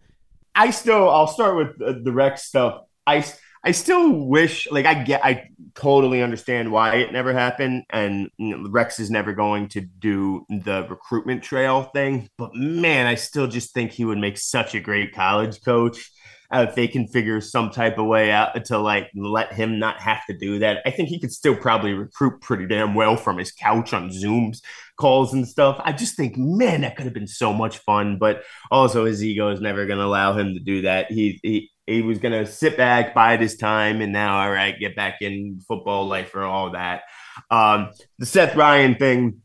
I 0.55 0.71
still, 0.71 1.07
I'll 1.07 1.27
start 1.27 1.55
with 1.55 1.79
uh, 1.79 1.99
the 2.01 2.11
Rex 2.11 2.41
stuff. 2.41 2.81
I 3.05 3.23
I 3.67 3.71
still 3.71 4.13
wish, 4.13 4.65
like, 4.71 4.85
I 4.85 4.93
get, 4.93 5.25
I 5.25 5.49
totally 5.75 6.23
understand 6.23 6.71
why 6.71 6.95
it 6.95 7.11
never 7.11 7.33
happened, 7.33 7.83
and 7.89 8.29
you 8.37 8.57
know, 8.57 8.69
Rex 8.69 8.97
is 8.97 9.11
never 9.11 9.33
going 9.33 9.67
to 9.69 9.81
do 9.81 10.45
the 10.47 10.87
recruitment 10.89 11.43
trail 11.43 11.83
thing. 11.83 12.29
But 12.37 12.51
man, 12.53 13.07
I 13.07 13.15
still 13.15 13.45
just 13.45 13.73
think 13.73 13.91
he 13.91 14.05
would 14.05 14.19
make 14.19 14.37
such 14.37 14.73
a 14.73 14.79
great 14.79 15.13
college 15.13 15.61
coach. 15.65 16.09
Uh, 16.49 16.65
if 16.69 16.75
they 16.75 16.87
can 16.87 17.07
figure 17.07 17.41
some 17.41 17.69
type 17.69 17.97
of 17.97 18.05
way 18.05 18.31
out 18.31 18.63
to 18.63 18.77
like 18.77 19.09
let 19.13 19.51
him 19.51 19.79
not 19.79 19.99
have 19.99 20.25
to 20.27 20.37
do 20.37 20.59
that, 20.59 20.77
I 20.85 20.91
think 20.91 21.09
he 21.09 21.19
could 21.19 21.33
still 21.33 21.57
probably 21.57 21.91
recruit 21.91 22.39
pretty 22.39 22.67
damn 22.67 22.95
well 22.95 23.17
from 23.17 23.37
his 23.37 23.51
couch 23.51 23.91
on 23.91 24.11
Zooms 24.11 24.61
calls 24.95 25.33
and 25.33 25.45
stuff. 25.45 25.81
I 25.83 25.91
just 25.91 26.15
think, 26.15 26.37
man, 26.37 26.81
that 26.81 26.95
could 26.95 27.03
have 27.03 27.13
been 27.13 27.27
so 27.27 27.51
much 27.51 27.79
fun. 27.79 28.17
But 28.17 28.43
also, 28.71 29.03
his 29.03 29.21
ego 29.21 29.49
is 29.49 29.59
never 29.59 29.85
going 29.85 29.99
to 29.99 30.05
allow 30.05 30.37
him 30.37 30.53
to 30.53 30.59
do 30.61 30.83
that. 30.83 31.11
He 31.11 31.41
he 31.43 31.69
he 31.87 32.01
was 32.01 32.19
to 32.19 32.45
sit 32.45 32.75
back, 32.75 33.15
bide 33.15 33.41
his 33.41 33.55
time, 33.55 34.01
and 34.01 34.11
now, 34.11 34.41
all 34.41 34.51
right, 34.51 34.77
get 34.77 34.95
back 34.95 35.21
in 35.21 35.61
football 35.67 36.05
life 36.05 36.35
or 36.35 36.43
all 36.43 36.71
that. 36.71 37.03
Um, 37.49 37.91
the 38.19 38.25
Seth 38.25 38.55
Ryan 38.55 38.95
thing. 38.95 39.41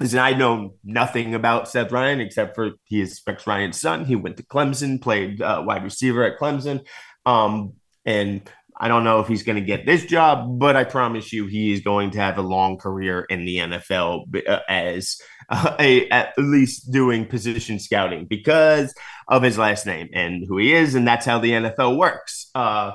Listen, 0.00 0.18
I 0.18 0.32
know 0.32 0.74
nothing 0.82 1.34
about 1.34 1.68
Seth 1.68 1.92
Ryan 1.92 2.20
except 2.20 2.56
for 2.56 2.72
he 2.84 3.00
is 3.00 3.20
Rex 3.26 3.46
Ryan's 3.46 3.80
son. 3.80 4.04
He 4.06 4.16
went 4.16 4.38
to 4.38 4.42
Clemson, 4.42 5.00
played 5.00 5.40
uh, 5.40 5.62
wide 5.64 5.84
receiver 5.84 6.24
at 6.24 6.38
Clemson. 6.38 6.84
Um, 7.26 7.74
and 8.04 8.50
I 8.76 8.88
don't 8.88 9.04
know 9.04 9.20
if 9.20 9.28
he's 9.28 9.44
going 9.44 9.56
to 9.56 9.64
get 9.64 9.86
this 9.86 10.04
job, 10.04 10.58
but 10.58 10.74
I 10.74 10.84
promise 10.84 11.32
you 11.32 11.46
he 11.46 11.72
is 11.72 11.80
going 11.80 12.10
to 12.12 12.18
have 12.18 12.38
a 12.38 12.42
long 12.42 12.76
career 12.76 13.20
in 13.28 13.44
the 13.44 13.58
NFL 13.58 14.48
uh, 14.48 14.60
as 14.68 15.18
uh, 15.48 15.76
a, 15.80 16.08
at 16.10 16.34
least 16.38 16.90
doing 16.90 17.26
position 17.26 17.78
scouting 17.78 18.26
because 18.26 18.94
of 19.28 19.42
his 19.42 19.58
last 19.58 19.86
name 19.86 20.08
and 20.12 20.44
who 20.46 20.58
he 20.58 20.72
is, 20.72 20.94
and 20.94 21.06
that's 21.06 21.26
how 21.26 21.38
the 21.38 21.52
NFL 21.52 21.96
works. 21.96 22.50
Uh, 22.54 22.92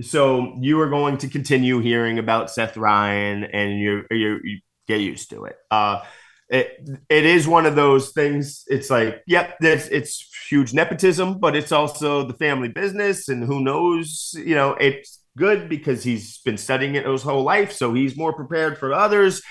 so 0.00 0.56
you 0.60 0.80
are 0.80 0.88
going 0.88 1.18
to 1.18 1.28
continue 1.28 1.80
hearing 1.80 2.18
about 2.18 2.50
Seth 2.50 2.76
Ryan, 2.76 3.44
and 3.44 3.78
you 3.78 4.04
you 4.10 4.60
get 4.88 5.00
used 5.00 5.30
to 5.30 5.44
it. 5.44 5.56
Uh, 5.70 6.02
it 6.48 6.88
it 7.08 7.24
is 7.24 7.48
one 7.48 7.66
of 7.66 7.76
those 7.76 8.12
things. 8.12 8.64
It's 8.68 8.90
like, 8.90 9.22
yep, 9.26 9.56
it's 9.60 9.88
it's 9.88 10.28
huge 10.48 10.74
nepotism, 10.74 11.38
but 11.38 11.56
it's 11.56 11.72
also 11.72 12.26
the 12.26 12.34
family 12.34 12.68
business, 12.68 13.28
and 13.28 13.44
who 13.44 13.62
knows, 13.62 14.34
you 14.36 14.54
know, 14.54 14.74
it's 14.74 15.22
good 15.36 15.68
because 15.68 16.04
he's 16.04 16.38
been 16.38 16.58
studying 16.58 16.94
it 16.94 17.06
his 17.06 17.22
whole 17.22 17.42
life, 17.42 17.72
so 17.72 17.94
he's 17.94 18.16
more 18.16 18.32
prepared 18.32 18.78
for 18.78 18.92
others. 18.92 19.42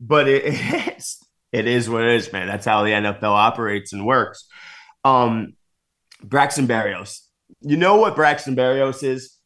But 0.00 0.28
it, 0.28 0.42
it's, 0.46 1.24
it 1.52 1.66
is 1.66 1.88
what 1.88 2.02
it 2.02 2.16
is, 2.16 2.32
man. 2.32 2.46
That's 2.46 2.64
how 2.64 2.82
the 2.82 2.90
NFL 2.90 3.24
operates 3.24 3.92
and 3.92 4.06
works. 4.06 4.46
Um, 5.04 5.54
Braxton 6.22 6.66
Berrios, 6.66 7.18
you 7.60 7.76
know 7.76 7.96
what 7.96 8.16
Braxton 8.16 8.56
Berrios 8.56 9.02
is? 9.02 9.36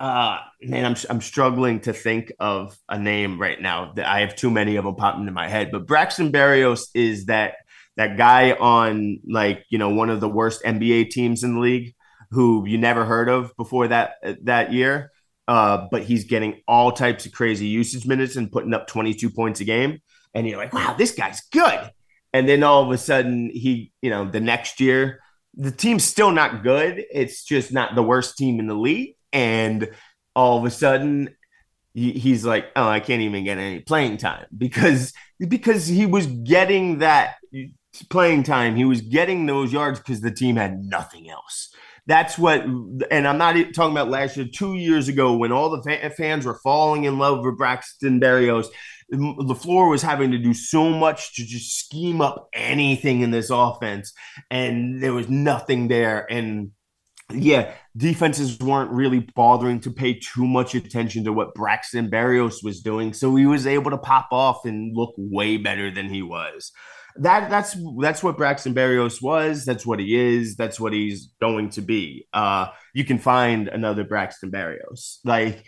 Uh, 0.00 0.38
man, 0.62 0.84
I'm 0.84 0.96
I'm 1.10 1.20
struggling 1.20 1.80
to 1.80 1.92
think 1.92 2.32
of 2.38 2.78
a 2.88 2.98
name 2.98 3.40
right 3.40 3.60
now. 3.60 3.92
That 3.96 4.06
I 4.06 4.20
have 4.20 4.36
too 4.36 4.50
many 4.50 4.76
of 4.76 4.84
them 4.84 4.94
popping 4.94 5.26
in 5.26 5.34
my 5.34 5.48
head. 5.48 5.70
But 5.72 5.86
Braxton 5.86 6.30
Berrios 6.30 6.86
is 6.94 7.26
that 7.26 7.54
that 7.96 8.16
guy 8.16 8.52
on 8.52 9.18
like 9.28 9.64
you 9.70 9.78
know 9.78 9.90
one 9.90 10.10
of 10.10 10.20
the 10.20 10.28
worst 10.28 10.62
NBA 10.62 11.10
teams 11.10 11.42
in 11.42 11.54
the 11.54 11.60
league 11.60 11.94
who 12.30 12.66
you 12.66 12.78
never 12.78 13.04
heard 13.04 13.28
of 13.28 13.56
before 13.56 13.88
that 13.88 14.14
that 14.44 14.72
year. 14.72 15.10
Uh, 15.48 15.88
but 15.90 16.02
he's 16.02 16.24
getting 16.24 16.60
all 16.68 16.92
types 16.92 17.24
of 17.24 17.32
crazy 17.32 17.66
usage 17.66 18.06
minutes 18.06 18.36
and 18.36 18.52
putting 18.52 18.74
up 18.74 18.86
22 18.86 19.30
points 19.30 19.60
a 19.60 19.64
game. 19.64 19.98
And 20.34 20.46
you're 20.46 20.58
like, 20.58 20.72
wow, 20.72 20.94
this 20.96 21.12
guy's 21.12 21.40
good. 21.52 21.90
And 22.32 22.48
then 22.48 22.62
all 22.62 22.82
of 22.82 22.90
a 22.90 22.98
sudden, 22.98 23.50
he, 23.50 23.92
you 24.02 24.10
know, 24.10 24.28
the 24.28 24.40
next 24.40 24.80
year, 24.80 25.20
the 25.54 25.70
team's 25.70 26.04
still 26.04 26.30
not 26.30 26.62
good. 26.62 27.04
It's 27.10 27.44
just 27.44 27.72
not 27.72 27.94
the 27.94 28.02
worst 28.02 28.36
team 28.36 28.60
in 28.60 28.66
the 28.66 28.74
league. 28.74 29.16
And 29.32 29.90
all 30.34 30.58
of 30.58 30.64
a 30.64 30.70
sudden, 30.70 31.34
he's 31.94 32.44
like, 32.44 32.66
oh, 32.76 32.86
I 32.86 33.00
can't 33.00 33.22
even 33.22 33.44
get 33.44 33.58
any 33.58 33.80
playing 33.80 34.18
time 34.18 34.46
because 34.56 35.12
because 35.38 35.86
he 35.86 36.06
was 36.06 36.26
getting 36.26 36.98
that 36.98 37.36
playing 38.10 38.42
time. 38.42 38.76
He 38.76 38.84
was 38.84 39.00
getting 39.00 39.46
those 39.46 39.72
yards 39.72 39.98
because 39.98 40.20
the 40.20 40.30
team 40.30 40.56
had 40.56 40.84
nothing 40.84 41.28
else. 41.30 41.74
That's 42.06 42.38
what, 42.38 42.62
and 42.62 43.28
I'm 43.28 43.36
not 43.36 43.54
talking 43.74 43.92
about 43.92 44.08
last 44.08 44.36
year, 44.36 44.46
two 44.50 44.74
years 44.74 45.08
ago 45.08 45.36
when 45.36 45.52
all 45.52 45.68
the 45.68 46.12
fans 46.16 46.46
were 46.46 46.58
falling 46.62 47.04
in 47.04 47.18
love 47.18 47.44
with 47.44 47.58
Braxton 47.58 48.18
Berrios. 48.18 48.66
LaFleur 49.12 49.90
was 49.90 50.02
having 50.02 50.30
to 50.32 50.38
do 50.38 50.52
so 50.52 50.90
much 50.90 51.34
to 51.36 51.44
just 51.44 51.78
scheme 51.78 52.20
up 52.20 52.48
anything 52.52 53.22
in 53.22 53.30
this 53.30 53.50
offense, 53.50 54.12
and 54.50 55.02
there 55.02 55.14
was 55.14 55.28
nothing 55.28 55.88
there. 55.88 56.30
And 56.30 56.72
yeah, 57.32 57.72
defenses 57.96 58.58
weren't 58.58 58.90
really 58.90 59.20
bothering 59.34 59.80
to 59.80 59.90
pay 59.90 60.14
too 60.14 60.46
much 60.46 60.74
attention 60.74 61.24
to 61.24 61.32
what 61.32 61.54
Braxton 61.54 62.10
Berrios 62.10 62.62
was 62.62 62.80
doing. 62.80 63.12
So 63.12 63.34
he 63.36 63.46
was 63.46 63.66
able 63.66 63.90
to 63.90 63.98
pop 63.98 64.28
off 64.30 64.64
and 64.64 64.96
look 64.96 65.14
way 65.16 65.56
better 65.56 65.90
than 65.90 66.08
he 66.08 66.22
was 66.22 66.72
that 67.18 67.50
that's 67.50 67.76
that's 68.00 68.22
what 68.22 68.36
Braxton 68.36 68.74
Berrios 68.74 69.20
was. 69.20 69.64
That's 69.64 69.84
what 69.84 69.98
he 69.98 70.16
is. 70.16 70.56
That's 70.56 70.78
what 70.78 70.92
he's 70.92 71.30
going 71.40 71.70
to 71.70 71.82
be. 71.82 72.26
Uh, 72.32 72.68
you 72.94 73.04
can 73.04 73.18
find 73.18 73.68
another 73.68 74.04
Braxton 74.04 74.50
Berrios. 74.50 75.18
Like 75.24 75.64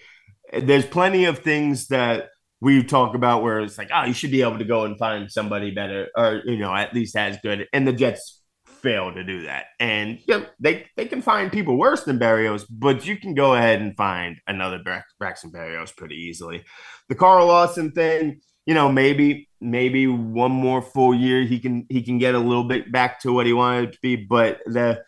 there's 0.52 0.86
plenty 0.86 1.24
of 1.24 1.40
things 1.40 1.88
that 1.88 2.28
we 2.60 2.82
talk 2.82 3.14
about 3.14 3.42
where 3.42 3.60
it's 3.60 3.78
like, 3.78 3.90
oh, 3.94 4.04
you 4.04 4.12
should 4.12 4.30
be 4.30 4.42
able 4.42 4.58
to 4.58 4.64
go 4.64 4.84
and 4.84 4.98
find 4.98 5.30
somebody 5.30 5.70
better, 5.70 6.08
or 6.16 6.42
you 6.44 6.58
know, 6.58 6.74
at 6.74 6.94
least 6.94 7.16
as 7.16 7.38
good. 7.42 7.66
And 7.72 7.86
the 7.86 7.92
Jets 7.92 8.42
fail 8.66 9.12
to 9.12 9.24
do 9.24 9.42
that. 9.42 9.66
And 9.78 10.18
know, 10.28 10.46
they 10.58 10.86
they 10.96 11.06
can 11.06 11.22
find 11.22 11.50
people 11.52 11.78
worse 11.78 12.04
than 12.04 12.18
Berrios, 12.18 12.64
but 12.68 13.06
you 13.06 13.16
can 13.16 13.34
go 13.34 13.54
ahead 13.54 13.80
and 13.80 13.96
find 13.96 14.36
another 14.46 14.80
Braxton 15.18 15.52
Berrios 15.52 15.94
pretty 15.96 16.16
easily. 16.16 16.64
The 17.08 17.14
Carl 17.14 17.46
Lawson 17.46 17.92
thing 17.92 18.40
you 18.66 18.74
know, 18.74 18.90
maybe 18.90 19.48
maybe 19.60 20.06
one 20.06 20.52
more 20.52 20.80
full 20.80 21.14
year 21.14 21.42
he 21.42 21.58
can 21.58 21.86
he 21.88 22.02
can 22.02 22.18
get 22.18 22.34
a 22.34 22.38
little 22.38 22.64
bit 22.64 22.92
back 22.92 23.20
to 23.20 23.32
what 23.32 23.46
he 23.46 23.52
wanted 23.52 23.92
to 23.92 23.98
be. 24.00 24.16
But 24.16 24.60
the 24.66 25.02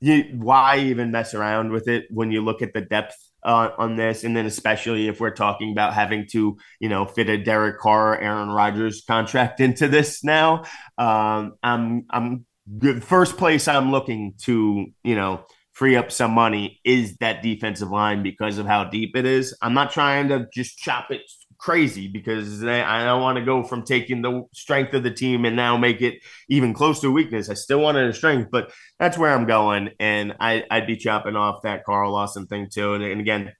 you, 0.00 0.22
why 0.34 0.78
even 0.78 1.10
mess 1.10 1.34
around 1.34 1.72
with 1.72 1.88
it 1.88 2.06
when 2.10 2.30
you 2.30 2.44
look 2.44 2.62
at 2.62 2.72
the 2.74 2.80
depth 2.80 3.16
uh, 3.42 3.70
on 3.78 3.96
this, 3.96 4.24
and 4.24 4.36
then 4.36 4.46
especially 4.46 5.08
if 5.08 5.20
we're 5.20 5.34
talking 5.34 5.72
about 5.72 5.94
having 5.94 6.26
to 6.32 6.56
you 6.80 6.88
know 6.88 7.04
fit 7.04 7.28
a 7.28 7.36
Derek 7.36 7.78
Carr, 7.78 8.18
Aaron 8.18 8.48
Rodgers 8.50 9.02
contract 9.06 9.60
into 9.60 9.88
this 9.88 10.24
now. 10.24 10.64
Um, 10.96 11.54
I'm 11.62 12.06
I'm 12.10 12.46
good. 12.78 13.04
First 13.04 13.36
place 13.36 13.68
I'm 13.68 13.90
looking 13.90 14.34
to 14.42 14.86
you 15.02 15.14
know 15.14 15.44
free 15.72 15.94
up 15.94 16.10
some 16.10 16.32
money 16.32 16.80
is 16.84 17.16
that 17.18 17.40
defensive 17.40 17.88
line 17.88 18.20
because 18.24 18.58
of 18.58 18.66
how 18.66 18.82
deep 18.82 19.14
it 19.14 19.24
is. 19.24 19.56
I'm 19.62 19.74
not 19.74 19.92
trying 19.92 20.28
to 20.28 20.48
just 20.52 20.76
chop 20.76 21.12
it 21.12 21.20
crazy 21.58 22.06
because 22.06 22.62
I 22.64 23.04
don't 23.04 23.20
want 23.20 23.38
to 23.38 23.44
go 23.44 23.64
from 23.64 23.84
taking 23.84 24.22
the 24.22 24.44
strength 24.52 24.94
of 24.94 25.02
the 25.02 25.10
team 25.10 25.44
and 25.44 25.56
now 25.56 25.76
make 25.76 26.00
it 26.00 26.22
even 26.48 26.72
close 26.72 27.00
to 27.00 27.10
weakness. 27.10 27.50
I 27.50 27.54
still 27.54 27.80
wanted 27.80 28.08
a 28.08 28.14
strength, 28.14 28.50
but 28.50 28.72
that's 28.98 29.18
where 29.18 29.34
I'm 29.34 29.46
going. 29.46 29.90
And 29.98 30.36
I, 30.40 30.64
would 30.70 30.86
be 30.86 30.96
chopping 30.96 31.36
off 31.36 31.62
that 31.62 31.84
Carl 31.84 32.12
Lawson 32.12 32.46
thing 32.46 32.68
too. 32.72 32.94
And, 32.94 33.02
and, 33.02 33.20
again, 33.20 33.52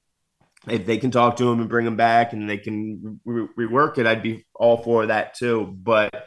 if 0.68 0.86
they 0.86 0.98
can 0.98 1.10
talk 1.10 1.36
to 1.36 1.50
him 1.50 1.60
and 1.60 1.68
bring 1.68 1.86
him 1.86 1.96
back 1.96 2.32
and 2.32 2.48
they 2.48 2.58
can 2.58 3.20
re- 3.24 3.48
rework 3.58 3.98
it, 3.98 4.06
I'd 4.06 4.22
be 4.22 4.46
all 4.54 4.76
for 4.78 5.06
that 5.06 5.34
too. 5.34 5.76
But 5.76 6.24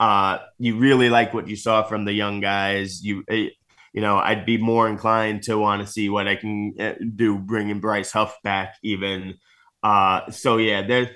uh, 0.00 0.38
you 0.58 0.76
really 0.76 1.08
like 1.08 1.32
what 1.32 1.48
you 1.48 1.56
saw 1.56 1.84
from 1.84 2.04
the 2.04 2.12
young 2.12 2.40
guys. 2.40 3.04
You, 3.04 3.22
eh, 3.28 3.50
you 3.92 4.00
know, 4.00 4.16
I'd 4.16 4.46
be 4.46 4.56
more 4.56 4.88
inclined 4.88 5.42
to 5.44 5.56
want 5.56 5.86
to 5.86 5.92
see 5.92 6.08
what 6.08 6.26
I 6.26 6.34
can 6.34 6.74
eh, 6.78 6.94
do 7.14 7.38
bringing 7.38 7.78
Bryce 7.78 8.10
Huff 8.10 8.36
back 8.42 8.74
even 8.82 9.34
uh, 9.82 10.30
so 10.30 10.58
yeah, 10.58 10.86
there's 10.86 11.08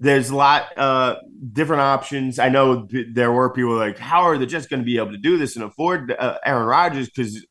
there's 0.00 0.30
a 0.30 0.36
lot 0.36 0.78
uh 0.78 1.16
different 1.52 1.82
options. 1.82 2.38
I 2.38 2.48
know 2.48 2.88
there 3.12 3.32
were 3.32 3.50
people 3.50 3.76
like, 3.76 3.98
how 3.98 4.22
are 4.22 4.38
they 4.38 4.46
just 4.46 4.70
going 4.70 4.80
to 4.80 4.86
be 4.86 4.98
able 4.98 5.12
to 5.12 5.18
do 5.18 5.38
this 5.38 5.56
and 5.56 5.64
afford 5.64 6.12
uh, 6.12 6.38
Aaron 6.44 6.66
Rodgers 6.66 7.08
because 7.08 7.44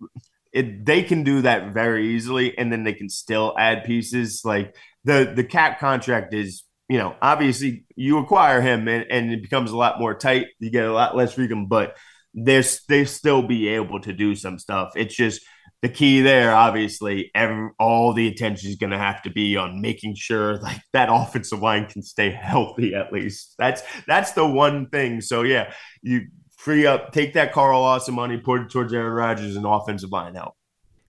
they 0.54 1.04
can 1.04 1.24
do 1.24 1.42
that 1.42 1.74
very 1.74 2.16
easily, 2.16 2.58
and 2.58 2.72
then 2.72 2.84
they 2.84 2.94
can 2.94 3.10
still 3.10 3.54
add 3.58 3.84
pieces. 3.84 4.42
Like 4.44 4.76
the 5.04 5.32
the 5.36 5.44
cap 5.44 5.80
contract 5.80 6.34
is, 6.34 6.64
you 6.90 6.98
know, 6.98 7.16
obviously 7.22 7.86
you 7.96 8.18
acquire 8.18 8.62
him 8.62 8.88
and, 8.88 9.06
and 9.10 9.32
it 9.32 9.42
becomes 9.42 9.72
a 9.72 9.78
lot 9.78 10.00
more 10.00 10.16
tight. 10.16 10.48
You 10.60 10.70
get 10.70 10.86
a 10.86 10.94
lot 10.94 11.16
less 11.16 11.34
freedom, 11.34 11.68
but 11.68 11.98
there's 12.34 12.84
they 12.88 13.06
still 13.06 13.42
be 13.42 13.68
able 13.70 14.00
to 14.02 14.14
do 14.14 14.36
some 14.36 14.60
stuff. 14.60 14.94
It's 14.96 15.16
just 15.16 15.42
the 15.82 15.90
key 15.90 16.22
there, 16.22 16.56
obviously, 16.56 17.30
every, 17.36 17.70
all 17.80 18.14
the 18.14 18.28
attention 18.28 18.70
is 18.70 18.78
going 18.78 18.90
to 18.90 18.98
have 18.98 19.22
to 19.24 19.30
be 19.30 19.56
on 19.58 19.80
making 19.80 20.16
sure 20.16 20.58
like 20.58 20.82
that 20.94 21.10
offensive 21.12 21.62
line 21.62 21.86
can 21.86 22.02
stay 22.02 22.32
healthy. 22.32 22.96
At 22.96 23.14
least 23.14 23.54
that's 23.60 23.84
that's 24.08 24.32
the 24.32 24.46
one 24.46 24.90
thing. 24.90 25.22
So 25.22 25.44
yeah, 25.44 25.72
you 26.02 26.28
free 26.58 26.88
up, 26.88 27.12
take 27.12 27.34
that 27.34 27.54
Carl 27.54 27.82
Lawson 27.82 28.16
money, 28.16 28.38
put 28.38 28.62
it 28.62 28.70
towards 28.72 28.92
Aaron 28.92 29.14
Rodgers 29.14 29.56
and 29.56 29.66
offensive 29.66 30.12
line 30.12 30.36
help. 30.36 30.56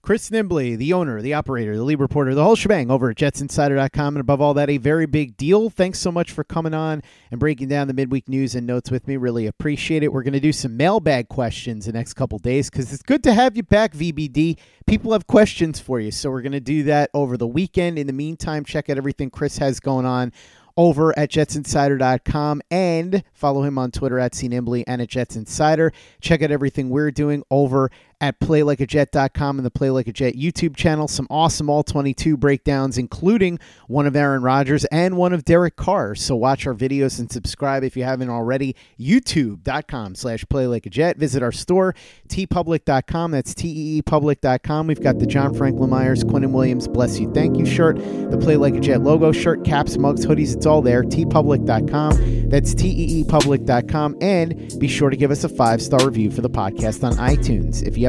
Chris 0.09 0.31
Nimbley, 0.31 0.75
the 0.75 0.91
owner, 0.91 1.21
the 1.21 1.35
operator, 1.35 1.77
the 1.77 1.83
lead 1.83 1.99
reporter, 1.99 2.33
the 2.33 2.43
whole 2.43 2.55
shebang 2.55 2.89
over 2.89 3.11
at 3.11 3.15
jetsinsider.com. 3.15 4.15
And 4.15 4.21
above 4.21 4.41
all 4.41 4.55
that, 4.55 4.67
a 4.67 4.77
very 4.77 5.05
big 5.05 5.37
deal. 5.37 5.69
Thanks 5.69 5.99
so 5.99 6.11
much 6.11 6.31
for 6.31 6.43
coming 6.43 6.73
on 6.73 7.03
and 7.29 7.39
breaking 7.39 7.67
down 7.67 7.87
the 7.87 7.93
midweek 7.93 8.27
news 8.27 8.55
and 8.55 8.65
notes 8.65 8.89
with 8.89 9.07
me. 9.07 9.17
Really 9.17 9.45
appreciate 9.45 10.01
it. 10.01 10.11
We're 10.11 10.23
going 10.23 10.33
to 10.33 10.39
do 10.39 10.51
some 10.51 10.75
mailbag 10.75 11.29
questions 11.29 11.85
the 11.85 11.91
next 11.93 12.13
couple 12.15 12.39
days 12.39 12.71
because 12.71 12.91
it's 12.91 13.03
good 13.03 13.21
to 13.21 13.35
have 13.35 13.55
you 13.55 13.61
back, 13.61 13.93
VBD. 13.93 14.57
People 14.87 15.13
have 15.13 15.27
questions 15.27 15.79
for 15.79 15.99
you. 15.99 16.09
So 16.09 16.31
we're 16.31 16.41
going 16.41 16.53
to 16.53 16.59
do 16.59 16.81
that 16.85 17.11
over 17.13 17.37
the 17.37 17.45
weekend. 17.45 17.99
In 17.99 18.07
the 18.07 18.13
meantime, 18.13 18.65
check 18.65 18.89
out 18.89 18.97
everything 18.97 19.29
Chris 19.29 19.59
has 19.59 19.79
going 19.79 20.07
on 20.07 20.33
over 20.79 21.13
at 21.19 21.29
jetsinsider.com 21.29 22.61
and 22.71 23.21
follow 23.33 23.63
him 23.63 23.77
on 23.77 23.91
Twitter 23.91 24.17
at 24.17 24.31
CNimbley 24.31 24.85
and 24.87 25.01
at 25.01 25.09
Jets 25.09 25.35
Insider. 25.35 25.91
Check 26.21 26.41
out 26.41 26.51
everything 26.51 26.89
we're 26.89 27.11
doing 27.11 27.43
over 27.51 27.91
at 28.21 28.39
playlikeajet.com 28.39 29.59
and 29.59 29.65
the 29.65 29.71
Play 29.71 29.89
Like 29.89 30.07
a 30.07 30.13
Jet 30.13 30.35
YouTube 30.35 30.75
channel. 30.75 31.07
Some 31.07 31.27
awesome 31.29 31.69
All 31.69 31.83
22 31.83 32.37
breakdowns, 32.37 32.97
including 32.97 33.59
one 33.87 34.05
of 34.05 34.15
Aaron 34.15 34.41
Rodgers 34.41 34.85
and 34.85 35.17
one 35.17 35.33
of 35.33 35.45
Derek 35.45 35.75
Carr. 35.75 36.15
So 36.15 36.35
watch 36.35 36.67
our 36.67 36.73
videos 36.73 37.19
and 37.19 37.31
subscribe 37.31 37.83
if 37.83 37.95
you 37.95 38.03
haven't 38.03 38.29
already. 38.29 38.75
YouTube.com 38.99 40.15
slash 40.15 40.45
Play 40.49 40.67
Like 40.67 40.85
a 40.85 40.89
Jet. 40.89 41.17
Visit 41.17 41.41
our 41.41 41.51
store, 41.51 41.95
teepublic.com. 42.27 43.31
That's 43.31 43.53
teepublic.com. 43.53 44.87
We've 44.87 45.01
got 45.01 45.19
the 45.19 45.25
John 45.25 45.53
Franklin 45.53 45.89
Myers, 45.89 46.23
Quinnen 46.23 46.51
Williams, 46.51 46.87
Bless 46.87 47.19
You, 47.19 47.31
Thank 47.33 47.57
You 47.57 47.65
shirt, 47.65 47.97
the 47.97 48.37
Play 48.37 48.57
Like 48.57 48.75
a 48.75 48.79
Jet 48.79 49.01
logo 49.01 49.31
shirt, 49.31 49.63
caps, 49.63 49.97
mugs, 49.97 50.25
hoodies. 50.25 50.55
It's 50.55 50.65
all 50.65 50.81
there. 50.81 51.03
teepublic.com. 51.03 52.49
That's 52.49 52.75
teepublic.com. 52.75 54.17
And 54.21 54.79
be 54.79 54.87
sure 54.87 55.09
to 55.09 55.17
give 55.17 55.31
us 55.31 55.43
a 55.43 55.49
five 55.49 55.81
star 55.81 56.05
review 56.05 56.31
for 56.31 56.41
the 56.41 56.49
podcast 56.49 57.03
on 57.03 57.13
iTunes. 57.13 57.81
If 57.83 57.97
you 57.97 58.08